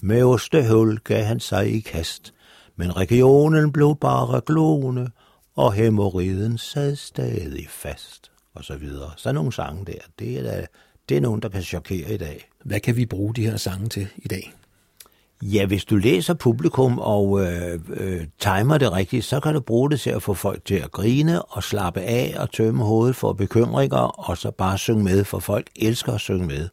Med 0.03 0.23
ostehul 0.23 0.99
gav 0.99 1.25
han 1.25 1.41
sig 1.41 1.75
i 1.75 1.81
kast, 1.81 2.35
men 2.77 2.97
regionen 2.97 3.73
blev 3.73 3.97
bare 4.01 4.41
glående, 4.47 5.11
og 5.57 5.73
hemoriden 5.73 6.59
sad 6.59 6.97
stadig 6.97 7.67
fast, 7.69 8.31
og 8.55 8.65
så 8.65 8.77
videre. 8.77 9.11
Så 9.17 9.33
nogle 9.33 9.53
sange 9.53 9.85
der, 9.85 10.01
det 10.19 10.39
er, 10.39 10.43
da, 10.43 10.67
det 11.09 11.17
er 11.17 11.21
nogen, 11.21 11.43
der 11.43 11.49
kan 11.49 11.63
chokere 11.63 12.15
i 12.15 12.17
dag. 12.17 12.49
Hvad 12.65 12.81
kan 12.81 12.97
vi 12.97 13.07
bruge 13.07 13.35
de 13.35 13.45
her 13.47 13.57
sange 13.57 13.89
til 13.89 14.09
i 14.17 14.29
dag? 14.29 14.55
Ja, 15.43 15.67
hvis 15.67 15.85
du 15.85 15.97
læser 15.97 16.35
publikum 16.35 16.99
og 16.99 17.41
øh, 17.41 17.81
øh, 17.89 18.27
timer 18.39 18.79
det 18.79 18.93
rigtigt, 18.93 19.25
så 19.25 19.41
kan 19.41 19.55
du 19.55 19.61
bruge 19.61 19.91
det 19.91 20.01
til 20.01 20.11
at 20.11 20.23
få 20.23 20.35
folk 20.35 20.65
til 20.65 20.75
at 20.75 20.91
grine 20.91 21.43
og 21.43 21.63
slappe 21.63 22.01
af 22.01 22.35
og 22.39 22.53
tømme 22.53 22.85
hovedet 22.85 23.17
for 23.17 23.33
bekymringer, 23.33 23.99
og 23.99 24.39
så 24.39 24.51
bare 24.51 24.79
synge 24.79 25.05
med, 25.05 25.25
for 25.25 25.39
folk 25.39 25.67
elsker 25.77 26.13
at 26.13 26.21
synge 26.21 26.47
med. 26.47 26.69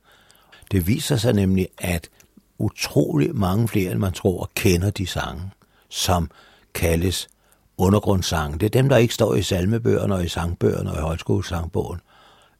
Det 0.71 0.87
viser 0.87 1.15
sig 1.15 1.33
nemlig, 1.33 1.67
at 1.77 2.09
utrolig 2.57 3.35
mange 3.35 3.67
flere, 3.67 3.91
end 3.91 3.99
man 3.99 4.13
tror, 4.13 4.49
kender 4.55 4.89
de 4.89 5.07
sange, 5.07 5.41
som 5.89 6.29
kaldes 6.73 7.27
undergrundssange. 7.77 8.57
Det 8.59 8.65
er 8.65 8.81
dem, 8.81 8.89
der 8.89 8.97
ikke 8.97 9.13
står 9.13 9.35
i 9.35 9.41
salmebøgerne 9.41 10.15
og 10.15 10.25
i 10.25 10.27
sangbøgerne 10.27 10.91
og 10.91 10.97
i 10.97 11.01
højskolesangbogen 11.01 11.99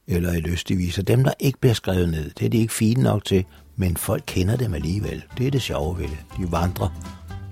eller 0.08 0.34
i 0.34 0.40
lystiviser. 0.40 1.04
Dem, 1.04 1.24
der 1.24 1.34
ikke 1.40 1.60
bliver 1.60 1.74
skrevet 1.74 2.10
ned, 2.10 2.32
det 2.40 2.46
er 2.46 2.50
de 2.50 2.58
ikke 2.58 2.74
fine 2.74 3.04
nok 3.04 3.26
til, 3.26 3.46
men 3.78 3.98
folk 3.98 4.24
kender 4.28 4.56
dem 4.56 4.74
alligevel. 4.74 5.24
Det 5.38 5.48
er 5.48 5.52
det 5.52 5.62
sjove 5.62 5.98
ved 5.98 6.08
det. 6.08 6.18
De 6.38 6.52
vandrer 6.52 6.90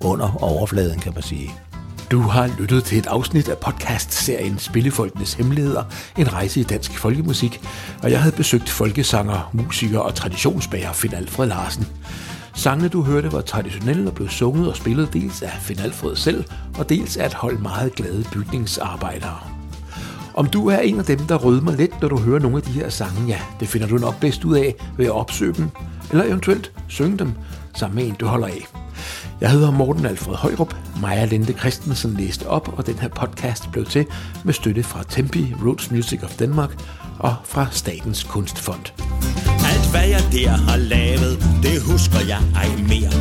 under 0.01 0.43
overfladen, 0.43 0.99
kan 0.99 1.13
man 1.13 1.23
sige. 1.23 1.51
Du 2.11 2.21
har 2.21 2.49
lyttet 2.59 2.83
til 2.83 2.97
et 2.97 3.07
afsnit 3.07 3.49
af 3.49 3.57
podcast-serien 3.57 4.59
Spillefolkenes 4.59 5.33
Hemmeligheder, 5.33 5.83
en 6.17 6.33
rejse 6.33 6.59
i 6.59 6.63
dansk 6.63 6.97
folkemusik, 6.97 7.61
og 8.03 8.11
jeg 8.11 8.21
havde 8.21 8.35
besøgt 8.35 8.69
folkesanger, 8.69 9.49
musiker 9.53 9.99
og 9.99 10.15
traditionsbærer 10.15 10.93
Finn 10.93 11.13
Alfred 11.13 11.47
Larsen. 11.47 11.87
Sangene, 12.53 12.89
du 12.89 13.01
hørte, 13.01 13.31
var 13.31 13.41
traditionelle 13.41 14.09
og 14.09 14.15
blev 14.15 14.29
sunget 14.29 14.69
og 14.69 14.75
spillet 14.75 15.13
dels 15.13 15.41
af 15.41 15.57
Finn 15.61 15.79
Alfred 15.79 16.15
selv, 16.15 16.43
og 16.77 16.89
dels 16.89 17.17
af 17.17 17.25
et 17.25 17.33
hold 17.33 17.57
meget 17.57 17.95
glade 17.95 18.23
bygningsarbejdere. 18.33 19.39
Om 20.33 20.47
du 20.47 20.67
er 20.67 20.77
en 20.77 20.99
af 20.99 21.05
dem, 21.05 21.19
der 21.19 21.35
rødmer 21.35 21.75
lidt, 21.75 22.01
når 22.01 22.07
du 22.07 22.17
hører 22.17 22.39
nogle 22.39 22.57
af 22.57 22.63
de 22.63 22.71
her 22.71 22.89
sange, 22.89 23.27
ja, 23.27 23.39
det 23.59 23.67
finder 23.67 23.87
du 23.87 23.97
nok 23.97 24.19
bedst 24.19 24.45
ud 24.45 24.55
af 24.55 24.75
ved 24.97 25.05
at 25.05 25.11
opsøge 25.11 25.53
dem, 25.53 25.69
eller 26.11 26.23
eventuelt 26.23 26.71
synge 26.87 27.17
dem 27.17 27.33
sammen 27.75 27.95
med 27.95 28.07
en, 28.07 28.15
du 28.19 28.25
holder 28.25 28.47
af. 28.47 28.67
Jeg 29.41 29.51
hedder 29.51 29.71
Morten 29.71 30.05
Alfred 30.05 30.35
Højrup. 30.35 30.75
Maja 31.01 31.25
Linde 31.25 31.53
Christensen 31.53 32.13
læste 32.13 32.47
op, 32.47 32.73
og 32.77 32.85
den 32.85 32.99
her 32.99 33.07
podcast 33.07 33.71
blev 33.71 33.85
til 33.85 34.05
med 34.43 34.53
støtte 34.53 34.83
fra 34.83 35.03
Tempi, 35.09 35.53
Roots 35.65 35.91
Music 35.91 36.23
of 36.23 36.35
Denmark 36.37 36.83
og 37.19 37.35
fra 37.45 37.67
Statens 37.71 38.23
Kunstfond. 38.23 38.85
Alt 39.71 39.91
hvad 39.91 40.07
jeg 40.07 40.23
der 40.31 40.49
har 40.49 40.77
lavet, 40.77 41.35
det 41.63 41.81
husker 41.81 42.19
jeg 42.27 42.41
ej 42.55 42.69
mere. 42.91 43.11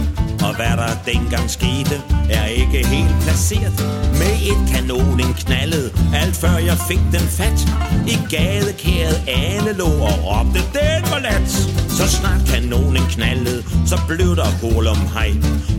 Og 0.46 0.56
hvad 0.56 0.76
der 0.80 0.90
dengang 1.12 1.50
skete, 1.50 1.96
er 2.30 2.46
ikke 2.46 2.86
helt 2.86 3.16
placeret. 3.22 3.76
Med 4.20 4.34
et 4.50 4.60
kanonen 4.72 5.34
knaldet, 5.34 5.86
alt 6.14 6.36
før 6.36 6.56
jeg 6.70 6.78
fik 6.88 7.02
den 7.12 7.26
fat. 7.38 7.58
I 8.06 8.16
gadekæret 8.30 9.18
ane 9.28 9.72
lå 9.72 9.84
og 10.08 10.16
råbte, 10.26 10.60
den 10.78 11.02
var 11.12 11.18
let. 11.18 11.83
Så 11.94 12.08
snart 12.08 12.40
kanonen 12.46 13.06
knaldede, 13.10 13.62
så 13.86 14.00
blev 14.08 14.36
der 14.36 14.50
hul 14.60 14.86
om 14.86 14.96
hej. 15.14 15.30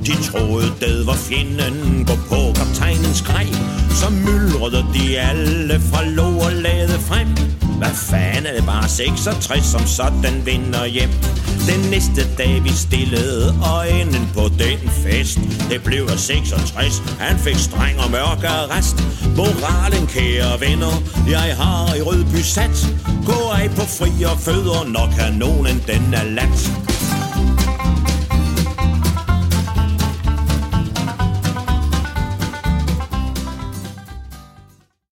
De 0.06 0.14
troede, 0.24 0.68
det 0.80 1.08
var 1.08 1.14
fjenden, 1.14 2.06
gå 2.06 2.16
på 2.30 2.54
kaptajnens 2.56 3.22
grej. 3.22 3.48
Så 3.90 4.10
myldrede 4.10 4.86
de 4.94 5.20
alle 5.20 5.80
fra 5.80 6.06
lov 6.06 6.36
og 6.36 6.52
lade 6.52 7.00
frem. 7.00 7.55
Hvad 7.78 7.96
fanden 8.10 8.46
er 8.46 8.54
det 8.56 8.66
bare 8.66 8.90
66 8.90 9.66
som 9.66 9.88
sådan 9.88 10.46
vinder 10.46 10.86
hjem? 10.86 11.10
Den 11.70 11.90
næste 11.92 12.22
dag 12.38 12.64
vi 12.64 12.70
stillede 12.70 13.56
øjnen 13.78 14.30
på 14.34 14.44
den 14.64 14.90
fest. 15.04 15.40
Det 15.70 15.84
blev 15.84 16.10
66, 16.10 17.04
han 17.20 17.40
fik 17.40 17.56
streng 17.56 18.00
og 18.00 18.12
mørk 18.12 18.44
arrest. 18.44 18.96
Moralen 19.38 20.08
kære 20.08 20.60
venner, 20.60 20.96
jeg 21.30 21.56
har 21.58 21.96
i 21.96 22.02
Rødby 22.02 22.42
sat. 22.56 22.78
Gå 23.26 23.40
af 23.60 23.70
på 23.70 23.86
fri 23.98 24.24
og 24.24 24.38
fødder, 24.40 24.88
når 24.96 25.14
kanonen 25.20 25.84
den 25.88 26.14
er 26.14 26.24
lat 26.24 26.95